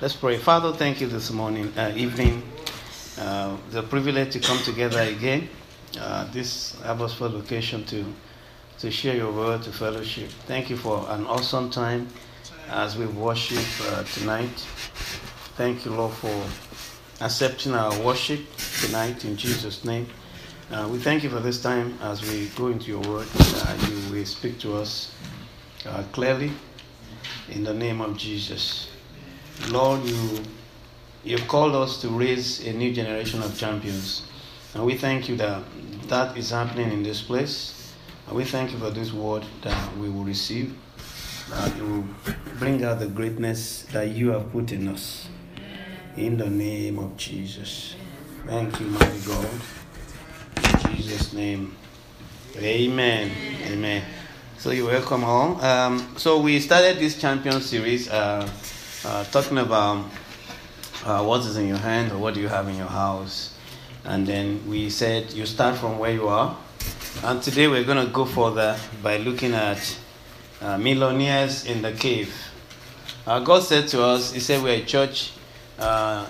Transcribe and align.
Let's 0.00 0.16
pray. 0.16 0.38
Father, 0.38 0.72
thank 0.72 1.00
you 1.00 1.06
this 1.06 1.30
morning, 1.30 1.72
uh, 1.78 1.92
evening, 1.94 2.42
uh, 3.16 3.56
the 3.70 3.80
privilege 3.84 4.32
to 4.32 4.40
come 4.40 4.58
together 4.58 5.00
again. 5.00 5.48
Uh, 5.96 6.28
this 6.32 6.76
Abbotsford 6.82 7.30
location 7.32 7.84
to 7.84 8.04
to 8.80 8.90
share 8.90 9.14
your 9.14 9.30
word, 9.30 9.62
to 9.62 9.70
fellowship. 9.70 10.30
Thank 10.48 10.68
you 10.68 10.76
for 10.76 11.06
an 11.10 11.24
awesome 11.26 11.70
time 11.70 12.08
as 12.68 12.98
we 12.98 13.06
worship 13.06 13.64
uh, 13.82 14.02
tonight. 14.02 14.50
Thank 15.56 15.84
you, 15.84 15.92
Lord, 15.92 16.12
for 16.14 16.44
accepting 17.24 17.72
our 17.72 17.96
worship 18.00 18.40
tonight 18.80 19.24
in 19.24 19.36
Jesus' 19.36 19.84
name. 19.84 20.08
Uh, 20.72 20.88
we 20.90 20.98
thank 20.98 21.22
you 21.22 21.30
for 21.30 21.38
this 21.38 21.62
time 21.62 21.96
as 22.02 22.20
we 22.28 22.48
go 22.56 22.66
into 22.66 22.86
your 22.86 23.00
word. 23.02 23.28
Uh, 23.38 23.88
you 23.88 24.12
will 24.12 24.26
speak 24.26 24.58
to 24.58 24.74
us 24.74 25.14
clearly 26.10 26.50
in 27.48 27.62
the 27.62 27.72
name 27.72 28.00
of 28.00 28.16
Jesus. 28.16 28.88
Lord, 29.70 30.04
you 30.04 30.42
you've 31.24 31.48
called 31.48 31.74
us 31.74 32.00
to 32.02 32.08
raise 32.08 32.66
a 32.66 32.72
new 32.72 32.92
generation 32.92 33.42
of 33.42 33.56
champions. 33.58 34.22
And 34.74 34.84
we 34.84 34.96
thank 34.96 35.28
you 35.28 35.36
that 35.36 35.62
that 36.08 36.36
is 36.36 36.50
happening 36.50 36.92
in 36.92 37.02
this 37.02 37.22
place. 37.22 37.92
And 38.26 38.36
we 38.36 38.44
thank 38.44 38.72
you 38.72 38.78
for 38.78 38.90
this 38.90 39.12
word 39.12 39.44
that 39.62 39.96
we 39.96 40.08
will 40.10 40.24
receive. 40.24 40.76
That 41.50 41.76
you 41.76 41.84
will 41.84 42.34
bring 42.58 42.84
out 42.84 42.98
the 42.98 43.06
greatness 43.06 43.82
that 43.92 44.08
you 44.08 44.30
have 44.30 44.50
put 44.52 44.72
in 44.72 44.88
us. 44.88 45.28
In 46.16 46.36
the 46.38 46.48
name 46.48 46.98
of 46.98 47.16
Jesus. 47.16 47.96
Thank 48.46 48.80
you, 48.80 48.86
mighty 48.86 49.20
God. 49.20 49.48
In 50.56 50.96
Jesus' 50.96 51.32
name. 51.32 51.76
Amen. 52.56 53.30
Amen. 53.66 54.02
So 54.58 54.70
you're 54.70 54.86
welcome 54.86 55.24
all. 55.24 55.60
Um, 55.60 56.14
so 56.16 56.40
we 56.40 56.60
started 56.60 56.98
this 56.98 57.20
champion 57.20 57.60
series 57.60 58.08
uh, 58.08 58.48
uh, 59.04 59.24
talking 59.24 59.58
about 59.58 60.06
uh, 61.04 61.22
what 61.22 61.40
is 61.40 61.56
in 61.56 61.68
your 61.68 61.78
hand 61.78 62.12
or 62.12 62.18
what 62.18 62.34
do 62.34 62.40
you 62.40 62.48
have 62.48 62.68
in 62.68 62.76
your 62.76 62.88
house. 62.88 63.54
And 64.04 64.26
then 64.26 64.66
we 64.66 64.90
said 64.90 65.32
you 65.32 65.46
start 65.46 65.76
from 65.76 65.98
where 65.98 66.12
you 66.12 66.28
are. 66.28 66.56
And 67.22 67.42
today 67.42 67.68
we're 67.68 67.84
going 67.84 68.04
to 68.04 68.12
go 68.12 68.24
further 68.24 68.78
by 69.02 69.18
looking 69.18 69.54
at 69.54 69.98
uh, 70.60 70.78
millionaires 70.78 71.66
in 71.66 71.82
the 71.82 71.92
cave. 71.92 72.34
Uh, 73.26 73.40
God 73.40 73.62
said 73.62 73.88
to 73.88 74.02
us, 74.02 74.32
He 74.32 74.40
said, 74.40 74.62
We're 74.62 74.82
a 74.82 74.84
church, 74.84 75.32
uh, 75.78 76.26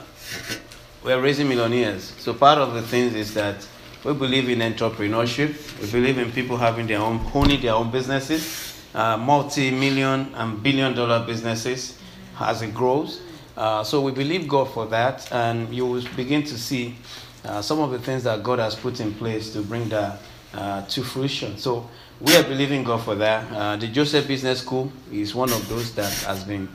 we're 1.02 1.20
raising 1.20 1.48
millionaires. 1.48 2.14
So 2.18 2.34
part 2.34 2.58
of 2.58 2.74
the 2.74 2.82
things 2.82 3.14
is 3.14 3.34
that 3.34 3.66
we 4.04 4.12
believe 4.12 4.48
in 4.48 4.58
entrepreneurship. 4.58 5.80
We 5.80 5.90
believe 5.90 6.18
in 6.18 6.30
people 6.30 6.56
having 6.56 6.86
their 6.86 7.00
own, 7.00 7.20
owning 7.34 7.60
their 7.60 7.74
own 7.74 7.90
businesses, 7.90 8.80
uh, 8.94 9.16
multi-million 9.16 10.34
and 10.34 10.62
billion-dollar 10.62 11.26
businesses 11.26 11.98
as 12.40 12.62
it 12.62 12.74
grows. 12.74 13.20
Uh, 13.56 13.84
so 13.84 14.00
we 14.00 14.12
believe 14.12 14.48
God 14.48 14.70
for 14.72 14.86
that, 14.86 15.30
and 15.32 15.72
you 15.74 15.86
will 15.86 16.04
begin 16.16 16.42
to 16.44 16.58
see 16.58 16.96
uh, 17.44 17.62
some 17.62 17.80
of 17.80 17.90
the 17.90 17.98
things 17.98 18.24
that 18.24 18.42
God 18.42 18.58
has 18.58 18.74
put 18.74 19.00
in 19.00 19.14
place 19.14 19.52
to 19.52 19.62
bring 19.62 19.88
that 19.90 20.20
uh, 20.54 20.82
to 20.86 21.02
fruition. 21.02 21.56
So 21.58 21.88
we 22.20 22.34
are 22.36 22.42
believing 22.42 22.84
God 22.84 23.02
for 23.02 23.14
that. 23.16 23.52
Uh, 23.52 23.76
the 23.76 23.88
Joseph 23.88 24.26
Business 24.26 24.60
School 24.60 24.92
is 25.12 25.34
one 25.34 25.50
of 25.50 25.68
those 25.68 25.94
that 25.94 26.12
has 26.24 26.44
been 26.44 26.68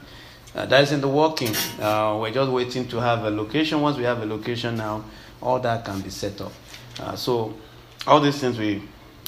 uh, 0.55 0.65
that 0.65 0.81
is 0.81 0.91
in 0.91 1.01
the 1.01 1.07
working. 1.07 1.53
we're 1.79 2.31
just 2.31 2.51
waiting 2.51 2.87
to 2.87 2.97
have 2.97 3.23
a 3.23 3.29
location. 3.29 3.81
Once 3.81 3.97
we 3.97 4.03
have 4.03 4.21
a 4.21 4.25
location 4.25 4.75
now, 4.75 5.03
all 5.41 5.59
that 5.59 5.85
can 5.85 6.01
be 6.01 6.09
set 6.09 6.41
up. 6.41 6.51
Uh, 6.99 7.15
so 7.15 7.53
all 8.07 8.19
these 8.19 8.39
things 8.39 8.57
will, 8.57 8.81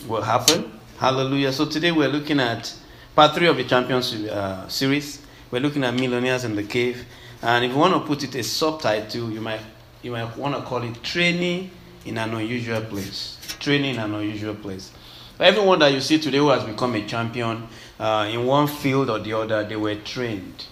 will 0.08 0.22
happen. 0.22 0.72
Hallelujah. 0.98 1.52
So 1.52 1.66
today 1.66 1.92
we're 1.92 2.10
looking 2.10 2.40
at 2.40 2.74
part 3.16 3.34
three 3.36 3.48
of 3.48 3.58
the 3.58 3.64
Champions 3.64 4.14
uh, 4.14 4.68
series. 4.68 5.21
We're 5.52 5.60
looking 5.60 5.84
at 5.84 5.94
millionaires 5.94 6.46
in 6.46 6.56
the 6.56 6.64
cave. 6.64 7.06
And 7.42 7.66
if 7.66 7.72
you 7.72 7.78
want 7.78 7.94
to 7.94 8.00
put 8.00 8.24
it 8.24 8.34
a 8.36 8.44
subtitle, 8.44 9.30
you 9.30 9.42
might 9.42 9.60
you 10.02 10.12
might 10.12 10.36
want 10.38 10.56
to 10.56 10.62
call 10.62 10.82
it 10.82 11.04
training 11.04 11.70
in 12.06 12.18
an 12.18 12.34
unusual 12.34 12.82
place. 12.82 13.38
Training 13.60 13.96
in 13.96 14.00
an 14.00 14.14
unusual 14.14 14.56
place. 14.56 14.92
Everyone 15.40 15.78
that 15.80 15.92
you 15.92 16.00
see 16.00 16.20
today 16.20 16.38
who 16.38 16.50
has 16.50 16.64
become 16.64 16.96
a 16.96 17.06
champion 17.06 17.68
uh, 18.00 18.30
in 18.32 18.46
one 18.46 18.68
field 18.68 19.10
or 19.10 19.20
the 19.20 19.34
other, 19.34 19.64
they 19.64 19.76
were 19.76 19.96
trained. 19.96 20.66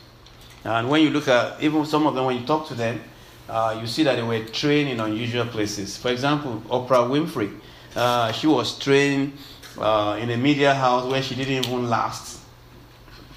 And 0.64 0.90
when 0.90 1.02
you 1.02 1.10
look 1.10 1.28
at 1.28 1.62
even 1.62 1.86
some 1.86 2.08
of 2.08 2.16
them, 2.16 2.26
when 2.26 2.38
you 2.38 2.46
talk 2.46 2.68
to 2.70 2.74
them, 2.74 3.02
uh, 3.50 3.78
you 3.82 3.88
see 3.88 4.04
that 4.04 4.16
they 4.16 4.24
were 4.24 4.46
trained 4.46 4.90
in 4.90 5.00
unusual 5.00 5.46
places. 5.46 5.98
For 5.98 6.10
example, 6.10 6.62
Oprah 6.70 7.10
Winfrey, 7.10 7.52
uh, 7.96 8.32
she 8.32 8.48
was 8.48 8.78
trained 8.80 9.34
uh, 9.78 10.18
in 10.22 10.30
a 10.30 10.38
media 10.38 10.74
house 10.74 11.10
where 11.10 11.22
she 11.22 11.36
didn't 11.36 11.66
even 11.66 11.90
last 11.90 12.39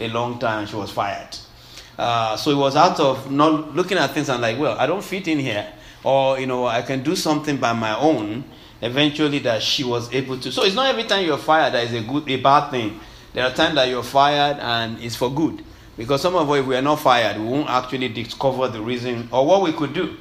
a 0.00 0.08
long 0.08 0.38
time. 0.38 0.66
She 0.66 0.76
was 0.76 0.90
fired. 0.90 1.36
Uh, 1.98 2.36
so 2.36 2.50
it 2.50 2.56
was 2.56 2.74
out 2.74 2.98
of 3.00 3.30
not 3.30 3.74
looking 3.74 3.98
at 3.98 4.10
things 4.12 4.28
and 4.28 4.40
like, 4.40 4.58
well, 4.58 4.78
I 4.78 4.86
don't 4.86 5.04
fit 5.04 5.28
in 5.28 5.38
here, 5.38 5.66
or 6.02 6.40
you 6.40 6.46
know, 6.46 6.66
I 6.66 6.82
can 6.82 7.02
do 7.02 7.14
something 7.14 7.58
by 7.58 7.72
my 7.72 7.96
own. 7.96 8.44
Eventually, 8.80 9.38
that 9.40 9.62
she 9.62 9.84
was 9.84 10.12
able 10.12 10.38
to. 10.40 10.50
So 10.50 10.64
it's 10.64 10.74
not 10.74 10.86
every 10.86 11.04
time 11.04 11.24
you're 11.24 11.38
fired 11.38 11.74
that 11.74 11.84
is 11.84 11.92
a 11.92 12.02
good, 12.02 12.28
a 12.28 12.36
bad 12.42 12.70
thing. 12.70 12.98
There 13.32 13.44
are 13.44 13.52
times 13.52 13.76
that 13.76 13.88
you're 13.88 14.02
fired 14.02 14.58
and 14.58 14.98
it's 15.00 15.14
for 15.14 15.32
good. 15.32 15.64
Because 15.96 16.20
some 16.20 16.34
of 16.34 16.50
us, 16.50 16.58
if 16.58 16.66
we 16.66 16.74
are 16.74 16.82
not 16.82 16.98
fired, 16.98 17.38
we 17.38 17.46
won't 17.46 17.68
actually 17.70 18.08
discover 18.08 18.66
the 18.68 18.80
reason 18.80 19.28
or 19.30 19.46
what 19.46 19.62
we 19.62 19.72
could 19.72 19.92
do. 19.92 20.16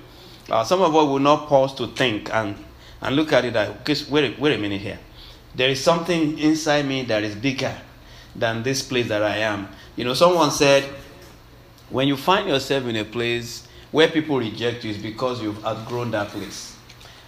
Uh, 0.50 0.64
some 0.64 0.82
of 0.82 0.96
us 0.96 1.08
will 1.08 1.20
not 1.20 1.48
pause 1.48 1.74
to 1.76 1.88
think 1.88 2.34
and, 2.34 2.56
and 3.02 3.16
look 3.16 3.34
at 3.34 3.46
it 3.46 3.54
like, 3.54 3.70
okay, 3.82 3.96
wait, 4.10 4.38
wait 4.38 4.56
a 4.56 4.58
minute 4.58 4.82
here. 4.82 5.00
There 5.56 5.70
is 5.70 5.84
something 5.84 6.38
inside 6.38 6.86
me 6.86 7.04
that 7.04 7.24
is 7.24 7.36
bigger 7.36 7.76
than 8.36 8.64
this 8.64 8.82
place 8.82 9.08
that 9.10 9.24
I 9.24 9.38
am. 9.38 9.68
You 9.96 10.06
know, 10.06 10.14
someone 10.14 10.52
said, 10.52 10.84
when 11.90 12.08
you 12.08 12.18
find 12.18 12.48
yourself 12.48 12.86
in 12.86 12.96
a 12.96 13.04
place 13.06 13.68
where 13.92 14.08
people 14.08 14.40
reject 14.40 14.84
you, 14.84 14.92
it's 14.92 15.02
because 15.02 15.42
you've 15.42 15.64
outgrown 15.66 16.12
that 16.12 16.30
place. 16.30 16.78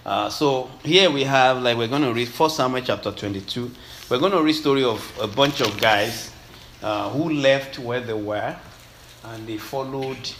Uh, 0.04 0.28
so 0.28 0.70
here 0.82 1.10
we 1.10 1.24
have, 1.24 1.62
like, 1.62 1.76
we're 1.76 1.88
going 1.88 2.02
to 2.02 2.12
read 2.12 2.28
1 2.28 2.50
Samuel 2.50 2.82
chapter 2.84 3.10
22. 3.10 3.70
We're 4.10 4.18
going 4.18 4.32
to 4.32 4.42
read 4.42 4.52
story 4.54 4.84
of 4.84 5.18
a 5.20 5.26
bunch 5.26 5.60
of 5.60 5.78
guys 5.80 6.30
uh, 6.82 7.08
who 7.10 7.30
left 7.30 7.78
where 7.78 8.00
they 8.00 8.12
were 8.12 8.56
and 9.24 9.46
they 9.46 9.56
followed. 9.56 10.30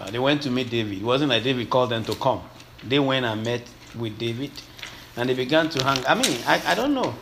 Uh, 0.00 0.10
they 0.10 0.18
went 0.18 0.42
to 0.42 0.50
meet 0.50 0.70
David. 0.70 0.98
It 0.98 1.04
wasn't 1.04 1.30
like 1.30 1.42
David 1.42 1.68
called 1.68 1.90
them 1.90 2.04
to 2.04 2.14
come. 2.14 2.42
They 2.84 2.98
went 2.98 3.26
and 3.26 3.44
met 3.44 3.68
with 3.94 4.18
David 4.18 4.50
and 5.16 5.28
they 5.28 5.34
began 5.34 5.68
to 5.70 5.84
hang. 5.84 6.04
I 6.06 6.14
mean, 6.14 6.38
I, 6.46 6.62
I 6.66 6.74
don't 6.74 6.94
know. 6.94 7.14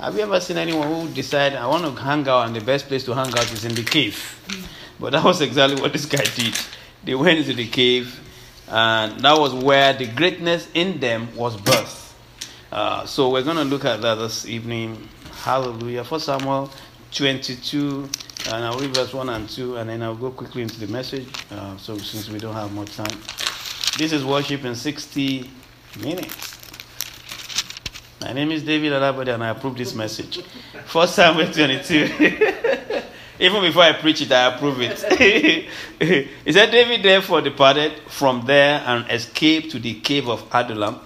Have 0.00 0.16
you 0.16 0.22
ever 0.22 0.40
seen 0.40 0.56
anyone 0.56 0.88
who 0.88 1.12
decide 1.12 1.52
I 1.54 1.66
want 1.66 1.84
to 1.84 1.90
hang 2.02 2.26
out 2.26 2.46
and 2.46 2.56
the 2.56 2.62
best 2.62 2.88
place 2.88 3.04
to 3.04 3.12
hang 3.12 3.26
out 3.26 3.52
is 3.52 3.66
in 3.66 3.74
the 3.74 3.82
cave? 3.82 4.40
But 4.98 5.12
that 5.12 5.22
was 5.22 5.42
exactly 5.42 5.78
what 5.78 5.92
this 5.92 6.06
guy 6.06 6.24
did. 6.24 6.58
They 7.04 7.14
went 7.14 7.38
into 7.38 7.52
the 7.52 7.68
cave 7.68 8.18
and 8.66 9.20
that 9.20 9.38
was 9.38 9.52
where 9.52 9.92
the 9.92 10.06
greatness 10.06 10.68
in 10.72 11.00
them 11.00 11.36
was 11.36 11.54
birthed. 11.58 12.14
Uh, 12.72 13.04
so 13.04 13.28
we're 13.28 13.42
going 13.42 13.58
to 13.58 13.64
look 13.64 13.84
at 13.84 14.00
that 14.00 14.14
this 14.14 14.46
evening. 14.46 15.06
Hallelujah. 15.42 16.04
For 16.04 16.18
Samuel 16.18 16.70
22, 17.12 18.08
and 18.52 18.64
I'll 18.64 18.78
read 18.78 18.94
verse 18.94 19.12
1 19.12 19.28
and 19.28 19.50
2, 19.50 19.76
and 19.76 19.90
then 19.90 20.02
I'll 20.02 20.16
go 20.16 20.30
quickly 20.30 20.62
into 20.62 20.80
the 20.80 20.86
message. 20.86 21.28
Uh, 21.50 21.76
so, 21.76 21.98
since 21.98 22.30
we 22.30 22.38
don't 22.38 22.54
have 22.54 22.72
much 22.72 22.96
time, 22.96 23.20
this 23.98 24.12
is 24.12 24.24
worship 24.24 24.64
in 24.64 24.74
60 24.74 25.50
minutes. 26.00 26.59
My 28.20 28.34
name 28.34 28.52
is 28.52 28.62
David 28.62 28.92
Alabadi, 28.92 29.32
and 29.32 29.42
I 29.42 29.48
approve 29.48 29.78
this 29.78 29.94
message. 29.94 30.42
First 30.84 31.14
Samuel 31.14 31.50
22. 31.50 33.02
Even 33.40 33.62
before 33.62 33.84
I 33.84 33.94
preach 33.94 34.20
it, 34.20 34.30
I 34.30 34.54
approve 34.54 34.78
it. 34.82 35.00
he 36.44 36.52
said, 36.52 36.70
David 36.70 37.02
therefore 37.02 37.40
departed 37.40 37.92
from 38.08 38.44
there 38.44 38.82
and 38.84 39.10
escaped 39.10 39.70
to 39.70 39.78
the 39.78 39.94
cave 40.00 40.28
of 40.28 40.46
Adullam. 40.52 41.00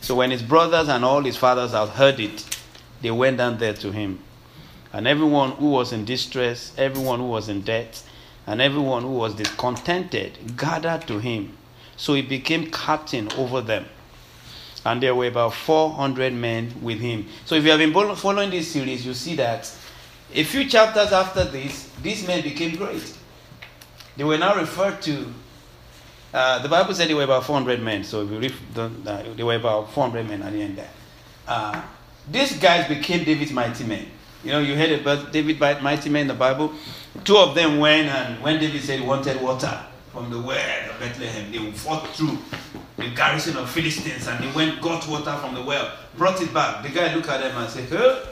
So 0.00 0.14
when 0.14 0.30
his 0.30 0.42
brothers 0.42 0.88
and 0.88 1.04
all 1.04 1.22
his 1.22 1.36
fathers 1.36 1.72
had 1.72 1.88
heard 1.88 2.20
it, 2.20 2.58
they 3.00 3.10
went 3.10 3.38
down 3.38 3.58
there 3.58 3.74
to 3.74 3.90
him. 3.90 4.20
And 4.92 5.08
everyone 5.08 5.52
who 5.52 5.70
was 5.70 5.92
in 5.92 6.04
distress, 6.04 6.72
everyone 6.78 7.18
who 7.18 7.26
was 7.26 7.48
in 7.48 7.62
debt, 7.62 8.00
and 8.46 8.60
everyone 8.62 9.02
who 9.02 9.14
was 9.14 9.34
discontented 9.34 10.56
gathered 10.56 11.08
to 11.08 11.18
him. 11.18 11.56
So 11.96 12.14
he 12.14 12.22
became 12.22 12.70
captain 12.70 13.32
over 13.32 13.60
them. 13.60 13.86
And 14.84 15.02
there 15.02 15.14
were 15.14 15.26
about 15.26 15.54
400 15.54 16.32
men 16.32 16.72
with 16.82 16.98
him. 16.98 17.26
So 17.44 17.54
if 17.54 17.64
you 17.64 17.70
have 17.70 17.78
been 17.78 17.92
following 18.16 18.50
this 18.50 18.68
series, 18.68 19.06
you 19.06 19.14
see 19.14 19.36
that 19.36 19.72
a 20.34 20.44
few 20.44 20.68
chapters 20.68 21.12
after 21.12 21.44
this, 21.44 21.90
these 22.02 22.26
men 22.26 22.42
became 22.42 22.76
great. 22.76 23.16
They 24.16 24.24
were 24.24 24.38
now 24.38 24.56
referred 24.56 25.00
to. 25.02 25.26
Uh, 26.34 26.58
the 26.60 26.68
Bible 26.68 26.94
said 26.94 27.08
they 27.08 27.14
were 27.14 27.24
about 27.24 27.44
400 27.44 27.80
men. 27.80 28.04
So 28.04 28.22
if 28.22 28.30
you 28.30 28.38
read, 28.38 28.54
the, 28.74 28.90
uh, 29.06 29.34
they 29.34 29.42
were 29.42 29.56
about 29.56 29.92
400 29.92 30.28
men 30.28 30.42
at 30.42 30.52
the 30.52 30.62
end 30.62 30.78
there. 30.78 30.90
Uh, 31.46 31.82
these 32.30 32.58
guys 32.58 32.88
became 32.88 33.24
David's 33.24 33.52
mighty 33.52 33.84
men. 33.84 34.06
You 34.44 34.52
know, 34.52 34.58
you 34.58 34.74
heard 34.74 34.92
about 34.92 35.32
David 35.32 35.60
mighty 35.60 36.08
men 36.10 36.22
in 36.22 36.28
the 36.28 36.34
Bible. 36.34 36.72
Two 37.24 37.36
of 37.36 37.54
them 37.54 37.78
went, 37.78 38.08
and 38.08 38.42
when 38.42 38.58
David 38.58 38.82
said 38.82 38.98
he 38.98 39.06
wanted 39.06 39.40
water 39.40 39.80
from 40.12 40.30
the 40.30 40.40
well 40.40 40.90
of 40.90 40.98
Bethlehem, 40.98 41.52
they 41.52 41.70
fought 41.72 42.08
through 42.08 42.38
the 42.96 43.08
garrison 43.10 43.56
of 43.56 43.70
Philistines 43.70 44.26
and 44.28 44.42
they 44.44 44.52
went, 44.52 44.80
got 44.80 45.06
water 45.08 45.34
from 45.36 45.54
the 45.54 45.62
well, 45.62 45.92
brought 46.16 46.40
it 46.42 46.52
back. 46.52 46.82
The 46.82 46.90
guy 46.90 47.14
looked 47.14 47.28
at 47.28 47.40
them 47.40 47.56
and 47.56 47.70
said, 47.70 47.88
huh? 47.88 48.26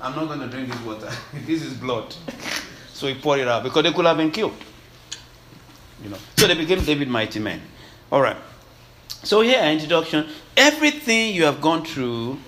I'm 0.00 0.14
not 0.14 0.26
going 0.26 0.40
to 0.40 0.48
drink 0.48 0.70
this 0.70 0.80
water. 0.82 1.10
this 1.46 1.62
is 1.62 1.74
blood. 1.74 2.14
so 2.92 3.06
he 3.06 3.14
poured 3.14 3.40
it 3.40 3.48
out 3.48 3.62
because 3.62 3.82
they 3.82 3.92
could 3.92 4.04
have 4.04 4.16
been 4.16 4.30
killed. 4.30 4.54
you 6.02 6.10
know. 6.10 6.18
So 6.36 6.46
they 6.46 6.54
became 6.54 6.84
David 6.84 7.08
mighty 7.08 7.38
men. 7.40 7.62
All 8.12 8.20
right. 8.20 8.36
So 9.22 9.40
here, 9.40 9.62
introduction. 9.62 10.28
Everything 10.56 11.34
you 11.34 11.44
have 11.44 11.60
gone 11.60 11.84
through, 11.84 12.38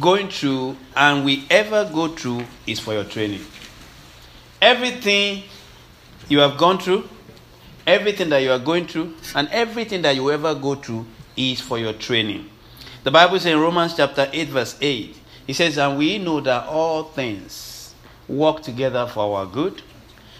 going 0.00 0.28
through, 0.28 0.76
and 0.96 1.24
we 1.24 1.44
ever 1.50 1.88
go 1.92 2.08
through 2.08 2.44
is 2.66 2.80
for 2.80 2.94
your 2.94 3.04
training. 3.04 3.44
Everything 4.62 5.42
you 6.28 6.38
have 6.38 6.56
gone 6.56 6.78
through, 6.78 7.08
everything 7.86 8.28
that 8.30 8.38
you 8.38 8.50
are 8.50 8.58
going 8.58 8.86
through, 8.86 9.14
and 9.34 9.48
everything 9.48 10.02
that 10.02 10.14
you 10.14 10.30
ever 10.30 10.54
go 10.54 10.74
through 10.74 11.06
is 11.36 11.60
for 11.60 11.78
your 11.78 11.92
training. 11.92 12.48
The 13.02 13.10
Bible 13.10 13.38
says 13.38 13.52
in 13.52 13.58
Romans 13.58 13.94
chapter 13.96 14.28
8, 14.32 14.48
verse 14.48 14.76
8, 14.80 15.20
it 15.46 15.54
says, 15.54 15.76
And 15.78 15.98
we 15.98 16.18
know 16.18 16.40
that 16.40 16.66
all 16.66 17.04
things 17.04 17.94
work 18.28 18.62
together 18.62 19.06
for 19.06 19.38
our 19.38 19.46
good, 19.46 19.82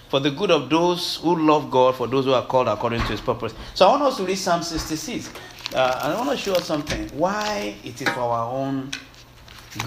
for 0.08 0.20
the 0.20 0.30
good 0.30 0.50
of 0.50 0.70
those 0.70 1.16
who 1.16 1.36
love 1.36 1.70
God, 1.70 1.96
for 1.96 2.06
those 2.06 2.24
who 2.24 2.32
are 2.32 2.46
called 2.46 2.68
according 2.68 3.00
to 3.00 3.06
his 3.06 3.20
purpose. 3.20 3.52
So 3.74 3.86
I 3.86 3.90
want 3.90 4.04
us 4.04 4.16
to 4.18 4.24
read 4.24 4.36
Psalm 4.36 4.62
66. 4.62 5.30
Uh, 5.74 6.00
and 6.04 6.12
I 6.12 6.16
want 6.18 6.30
to 6.30 6.36
show 6.36 6.54
us 6.54 6.64
something. 6.64 7.08
Why 7.18 7.74
it 7.84 8.00
is 8.00 8.08
for 8.10 8.20
our 8.20 8.50
own 8.50 8.90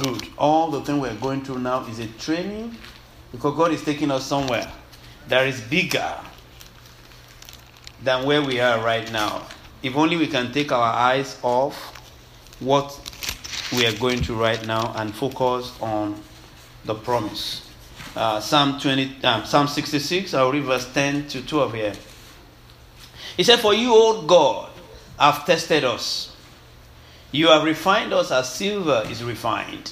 good. 0.01 0.27
All 0.37 0.69
the 0.69 0.81
thing 0.81 0.99
we're 0.99 1.15
going 1.15 1.43
through 1.43 1.59
now 1.59 1.85
is 1.87 1.99
a 1.99 2.07
training 2.19 2.75
because 3.31 3.55
God 3.55 3.71
is 3.71 3.83
taking 3.83 4.11
us 4.11 4.25
somewhere 4.25 4.69
that 5.29 5.47
is 5.47 5.61
bigger 5.61 6.13
than 8.03 8.25
where 8.25 8.41
we 8.41 8.59
are 8.59 8.83
right 8.83 9.11
now. 9.11 9.45
If 9.83 9.95
only 9.95 10.17
we 10.17 10.27
can 10.27 10.51
take 10.51 10.71
our 10.71 10.93
eyes 10.93 11.39
off 11.43 11.75
what 12.59 12.99
we 13.75 13.85
are 13.85 13.93
going 13.97 14.21
through 14.21 14.41
right 14.41 14.65
now 14.65 14.93
and 14.95 15.13
focus 15.13 15.71
on 15.81 16.21
the 16.85 16.95
promise. 16.95 17.69
Uh, 18.15 18.39
Psalm 18.39 18.79
20, 18.79 19.17
uh, 19.23 19.43
Psalm 19.43 19.67
66, 19.67 20.33
I'll 20.33 20.51
read 20.51 20.63
verse 20.63 20.91
10 20.91 21.27
to 21.27 21.45
12 21.45 21.73
here. 21.73 21.93
He 23.35 23.43
said, 23.43 23.59
For 23.59 23.73
you, 23.73 23.91
O 23.93 24.23
God, 24.23 24.71
have 25.19 25.45
tested 25.45 25.83
us. 25.83 26.35
You 27.31 27.49
have 27.49 27.63
refined 27.63 28.13
us 28.13 28.31
as 28.31 28.51
silver 28.51 29.03
is 29.09 29.23
refined. 29.23 29.91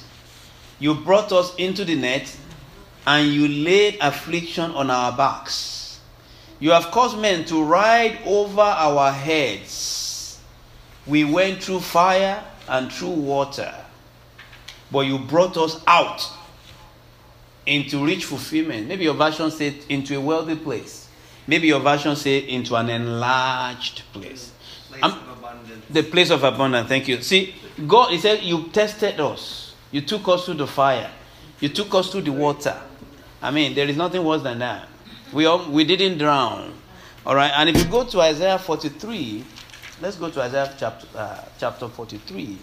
You 0.79 0.95
brought 0.95 1.31
us 1.31 1.53
into 1.55 1.85
the 1.85 1.95
net, 1.95 2.35
and 3.05 3.27
you 3.27 3.47
laid 3.47 3.97
affliction 4.01 4.71
on 4.71 4.89
our 4.89 5.15
backs. 5.15 5.74
You 6.59 6.71
have 6.71 6.85
caused 6.85 7.17
men 7.19 7.45
to 7.45 7.63
ride 7.63 8.19
over 8.25 8.61
our 8.61 9.11
heads. 9.11 10.39
We 11.05 11.23
went 11.23 11.63
through 11.63 11.81
fire 11.81 12.43
and 12.67 12.91
through 12.91 13.09
water, 13.09 13.73
but 14.91 15.01
you 15.01 15.19
brought 15.19 15.57
us 15.57 15.81
out 15.85 16.27
into 17.65 18.05
rich 18.05 18.25
fulfillment. 18.25 18.87
Maybe 18.87 19.03
your 19.03 19.13
version 19.13 19.51
said 19.51 19.75
into 19.89 20.17
a 20.17 20.21
wealthy 20.21 20.55
place. 20.55 21.09
Maybe 21.47 21.67
your 21.67 21.79
version 21.79 22.15
said 22.15 22.43
into 22.43 22.75
an 22.75 22.89
enlarged 22.89 24.01
place. 24.13 24.51
Place 24.89 25.03
of 25.03 25.37
abundance. 25.37 25.85
The 25.89 26.03
place 26.03 26.29
of 26.31 26.43
abundance. 26.43 26.87
Thank 26.87 27.07
you. 27.07 27.21
See, 27.21 27.55
God, 27.85 28.11
He 28.11 28.17
said, 28.17 28.41
You 28.41 28.69
tested 28.69 29.19
us. 29.19 29.75
You 29.91 30.01
took 30.01 30.27
us 30.27 30.45
through 30.45 30.55
the 30.55 30.67
fire. 30.67 31.11
You 31.59 31.69
took 31.69 31.93
us 31.93 32.11
through 32.11 32.21
the 32.21 32.31
water. 32.31 32.75
I 33.41 33.51
mean, 33.51 33.75
there 33.75 33.87
is 33.87 33.95
nothing 33.95 34.23
worse 34.23 34.41
than 34.41 34.59
that. 34.59 34.87
We, 35.35 35.47
all, 35.47 35.69
we 35.69 35.83
didn't 35.83 36.17
drown. 36.17 36.73
All 37.25 37.35
right. 37.35 37.51
And 37.57 37.67
if 37.67 37.77
you 37.77 37.91
go 37.91 38.05
to 38.05 38.21
Isaiah 38.21 38.57
43, 38.57 39.43
let's 40.01 40.15
go 40.15 40.29
to 40.29 40.41
Isaiah 40.41 40.73
chapter, 40.79 41.07
uh, 41.13 41.43
chapter 41.59 41.89
43. 41.89 42.57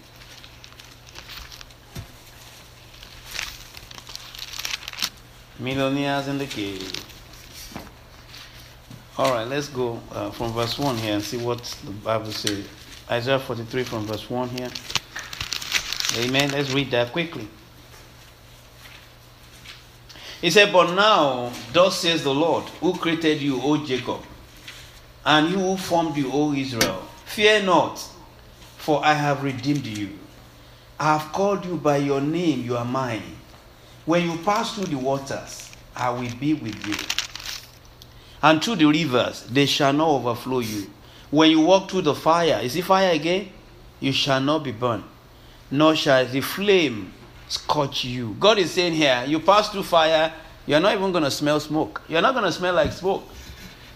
Millionaires 5.59 6.27
in 6.27 6.39
the 6.39 6.47
cave. 6.47 6.91
All 9.19 9.31
right, 9.31 9.47
let's 9.47 9.67
go 9.67 10.01
uh, 10.11 10.31
from 10.31 10.53
verse 10.53 10.79
1 10.79 10.97
here 10.97 11.13
and 11.13 11.23
see 11.23 11.37
what 11.37 11.61
the 11.85 11.91
Bible 11.91 12.31
says. 12.31 12.65
Isaiah 13.07 13.37
43 13.37 13.83
from 13.83 14.07
verse 14.07 14.27
1 14.27 14.49
here. 14.49 14.69
Amen. 16.17 16.49
Let's 16.49 16.71
read 16.71 16.89
that 16.89 17.11
quickly. 17.11 17.47
He 20.43 20.51
said, 20.51 20.73
But 20.73 20.93
now, 20.93 21.53
thus 21.71 22.01
says 22.01 22.21
the 22.21 22.33
Lord, 22.33 22.65
who 22.81 22.93
created 22.97 23.41
you, 23.41 23.61
O 23.61 23.77
Jacob, 23.77 24.19
and 25.25 25.49
you 25.49 25.57
who 25.57 25.77
formed 25.77 26.17
you, 26.17 26.29
O 26.33 26.51
Israel. 26.51 27.01
Fear 27.23 27.63
not, 27.63 27.97
for 28.75 29.03
I 29.05 29.13
have 29.13 29.41
redeemed 29.41 29.85
you. 29.85 30.09
I 30.99 31.17
have 31.17 31.31
called 31.31 31.63
you 31.63 31.77
by 31.77 31.95
your 31.95 32.19
name, 32.19 32.65
you 32.65 32.75
are 32.75 32.83
mine. 32.83 33.23
When 34.03 34.29
you 34.29 34.37
pass 34.39 34.75
through 34.75 34.87
the 34.87 34.97
waters, 34.97 35.71
I 35.95 36.09
will 36.09 36.35
be 36.37 36.55
with 36.55 36.87
you. 36.87 36.95
And 38.41 38.61
through 38.61 38.75
the 38.75 38.85
rivers, 38.85 39.43
they 39.43 39.65
shall 39.65 39.93
not 39.93 40.09
overflow 40.09 40.59
you. 40.59 40.91
When 41.31 41.51
you 41.51 41.61
walk 41.61 41.89
through 41.89 42.01
the 42.01 42.15
fire, 42.15 42.59
is 42.61 42.75
it 42.75 42.83
fire 42.83 43.13
again? 43.13 43.47
You 44.01 44.11
shall 44.11 44.41
not 44.41 44.65
be 44.65 44.73
burned, 44.73 45.05
nor 45.71 45.95
shall 45.95 46.25
the 46.25 46.41
flame 46.41 47.13
scorch 47.47 48.03
you. 48.03 48.35
God 48.39 48.57
is 48.57 48.71
saying 48.71 48.93
here, 48.93 49.23
you 49.27 49.39
pass 49.39 49.69
through 49.69 49.83
fire, 49.83 50.33
you're 50.65 50.79
not 50.79 50.95
even 50.95 51.11
going 51.11 51.23
to 51.23 51.31
smell 51.31 51.59
smoke. 51.59 52.01
You're 52.07 52.21
not 52.21 52.33
going 52.33 52.45
to 52.45 52.51
smell 52.51 52.73
like 52.73 52.91
smoke. 52.91 53.23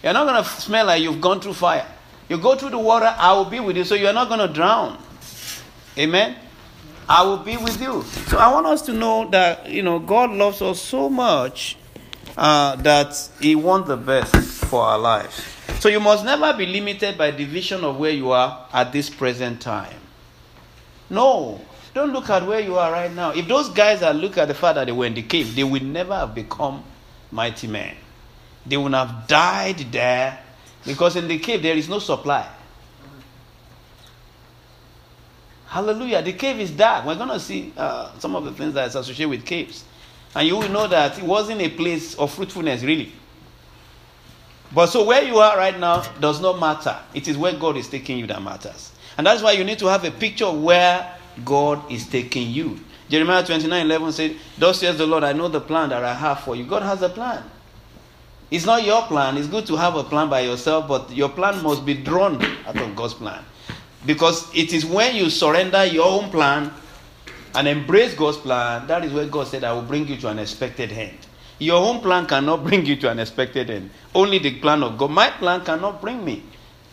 You're 0.03 0.13
not 0.13 0.27
going 0.27 0.43
to 0.43 0.49
smell 0.49 0.85
like 0.85 1.01
you've 1.01 1.21
gone 1.21 1.39
through 1.39 1.53
fire. 1.53 1.85
You 2.29 2.37
go 2.37 2.55
through 2.55 2.71
the 2.71 2.79
water, 2.79 3.13
I 3.17 3.33
will 3.33 3.45
be 3.45 3.59
with 3.59 3.77
you, 3.77 3.85
so 3.85 3.95
you're 3.95 4.13
not 4.13 4.27
going 4.27 4.45
to 4.45 4.53
drown. 4.53 5.01
Amen. 5.97 6.35
I 7.09 7.23
will 7.23 7.37
be 7.37 7.55
with 7.55 7.81
you. 7.81 8.03
So 8.27 8.37
I 8.37 8.51
want 8.51 8.67
us 8.67 8.81
to 8.83 8.93
know 8.93 9.29
that 9.29 9.69
you 9.69 9.81
know 9.81 9.97
God 9.97 10.31
loves 10.31 10.61
us 10.61 10.81
so 10.81 11.09
much 11.09 11.77
uh, 12.35 12.75
that 12.77 13.29
He 13.39 13.55
wants 13.55 13.87
the 13.87 13.95
best 13.95 14.35
for 14.65 14.81
our 14.81 14.99
lives. 14.99 15.41
So 15.79 15.87
you 15.89 16.01
must 16.01 16.25
never 16.25 16.53
be 16.53 16.65
limited 16.65 17.17
by 17.17 17.31
the 17.31 17.45
vision 17.45 17.83
of 17.83 17.97
where 17.97 18.11
you 18.11 18.31
are 18.31 18.67
at 18.73 18.91
this 18.91 19.09
present 19.09 19.61
time. 19.61 19.95
No, 21.09 21.61
don't 21.97 22.13
look 22.13 22.29
at 22.29 22.45
where 22.45 22.59
you 22.59 22.77
are 22.77 22.91
right 22.91 23.13
now. 23.13 23.31
If 23.31 23.47
those 23.47 23.69
guys 23.69 23.99
that 24.01 24.15
look 24.15 24.37
at 24.37 24.47
the 24.47 24.53
fact 24.53 24.75
that 24.75 24.85
they 24.85 24.91
were 24.91 25.05
in 25.05 25.13
the 25.13 25.23
cave, 25.23 25.55
they 25.55 25.63
would 25.63 25.83
never 25.83 26.15
have 26.15 26.33
become 26.33 26.83
mighty 27.31 27.67
men. 27.67 27.95
They 28.65 28.77
would 28.77 28.93
have 28.93 29.27
died 29.27 29.79
there 29.91 30.39
because 30.85 31.15
in 31.15 31.27
the 31.27 31.39
cave 31.39 31.61
there 31.61 31.75
is 31.75 31.89
no 31.89 31.99
supply. 31.99 32.47
Hallelujah. 35.67 36.21
The 36.21 36.33
cave 36.33 36.59
is 36.59 36.71
dark. 36.71 37.05
We're 37.05 37.15
going 37.15 37.29
to 37.29 37.39
see 37.39 37.73
uh, 37.75 38.17
some 38.19 38.35
of 38.35 38.45
the 38.45 38.53
things 38.53 38.73
that 38.75 38.87
is 38.87 38.95
associated 38.95 39.29
with 39.29 39.45
caves. 39.45 39.83
And 40.33 40.47
you 40.47 40.55
will 40.55 40.69
know 40.69 40.87
that 40.87 41.17
it 41.17 41.23
wasn't 41.23 41.61
a 41.61 41.69
place 41.69 42.15
of 42.15 42.33
fruitfulness, 42.33 42.83
really. 42.83 43.11
But 44.73 44.87
so 44.87 45.03
where 45.03 45.23
you 45.23 45.37
are 45.37 45.57
right 45.57 45.77
now 45.77 46.01
does 46.19 46.41
not 46.41 46.59
matter. 46.59 46.97
It 47.13 47.27
is 47.27 47.37
where 47.37 47.53
God 47.53 47.77
is 47.77 47.87
taking 47.87 48.17
you 48.17 48.27
that 48.27 48.41
matters. 48.41 48.91
And 49.17 49.25
that's 49.25 49.41
why 49.41 49.53
you 49.53 49.63
need 49.63 49.79
to 49.79 49.87
have 49.87 50.03
a 50.03 50.11
picture 50.11 50.45
of 50.45 50.61
where 50.61 51.16
God 51.45 51.91
is 51.91 52.07
taking 52.07 52.49
you. 52.49 52.79
Jeremiah 53.09 53.45
29 53.45 53.85
11 53.85 54.11
said, 54.11 54.35
Thus 54.57 54.79
says 54.79 54.97
the 54.97 55.07
Lord, 55.07 55.23
I 55.23 55.33
know 55.33 55.47
the 55.47 55.61
plan 55.61 55.89
that 55.89 56.03
I 56.03 56.13
have 56.13 56.41
for 56.41 56.55
you. 56.55 56.65
God 56.65 56.83
has 56.83 57.01
a 57.01 57.09
plan. 57.09 57.43
It's 58.49 58.65
not 58.65 58.83
your 58.83 59.03
plan. 59.03 59.37
It's 59.37 59.47
good 59.47 59.65
to 59.67 59.75
have 59.75 59.95
a 59.95 60.03
plan 60.03 60.29
by 60.29 60.41
yourself, 60.41 60.87
but 60.87 61.11
your 61.11 61.29
plan 61.29 61.61
must 61.63 61.85
be 61.85 61.93
drawn 61.93 62.41
out 62.65 62.77
of 62.77 62.95
God's 62.95 63.13
plan. 63.13 63.43
Because 64.05 64.49
it 64.55 64.73
is 64.73 64.85
when 64.85 65.15
you 65.15 65.29
surrender 65.29 65.85
your 65.85 66.05
own 66.05 66.29
plan 66.29 66.71
and 67.55 67.67
embrace 67.67 68.13
God's 68.13 68.37
plan, 68.37 68.87
that 68.87 69.03
is 69.03 69.11
where 69.11 69.25
God 69.25 69.47
said, 69.47 69.63
I 69.63 69.73
will 69.73 69.81
bring 69.81 70.07
you 70.07 70.15
to 70.17 70.29
an 70.29 70.39
expected 70.39 70.91
end. 70.91 71.17
Your 71.59 71.83
own 71.83 72.01
plan 72.01 72.25
cannot 72.25 72.63
bring 72.67 72.85
you 72.85 72.95
to 72.97 73.09
an 73.11 73.19
expected 73.19 73.69
end. 73.69 73.89
Only 74.15 74.39
the 74.39 74.59
plan 74.59 74.83
of 74.83 74.97
God. 74.97 75.11
My 75.11 75.29
plan 75.29 75.65
cannot 75.65 76.01
bring 76.01 76.23
me 76.23 76.43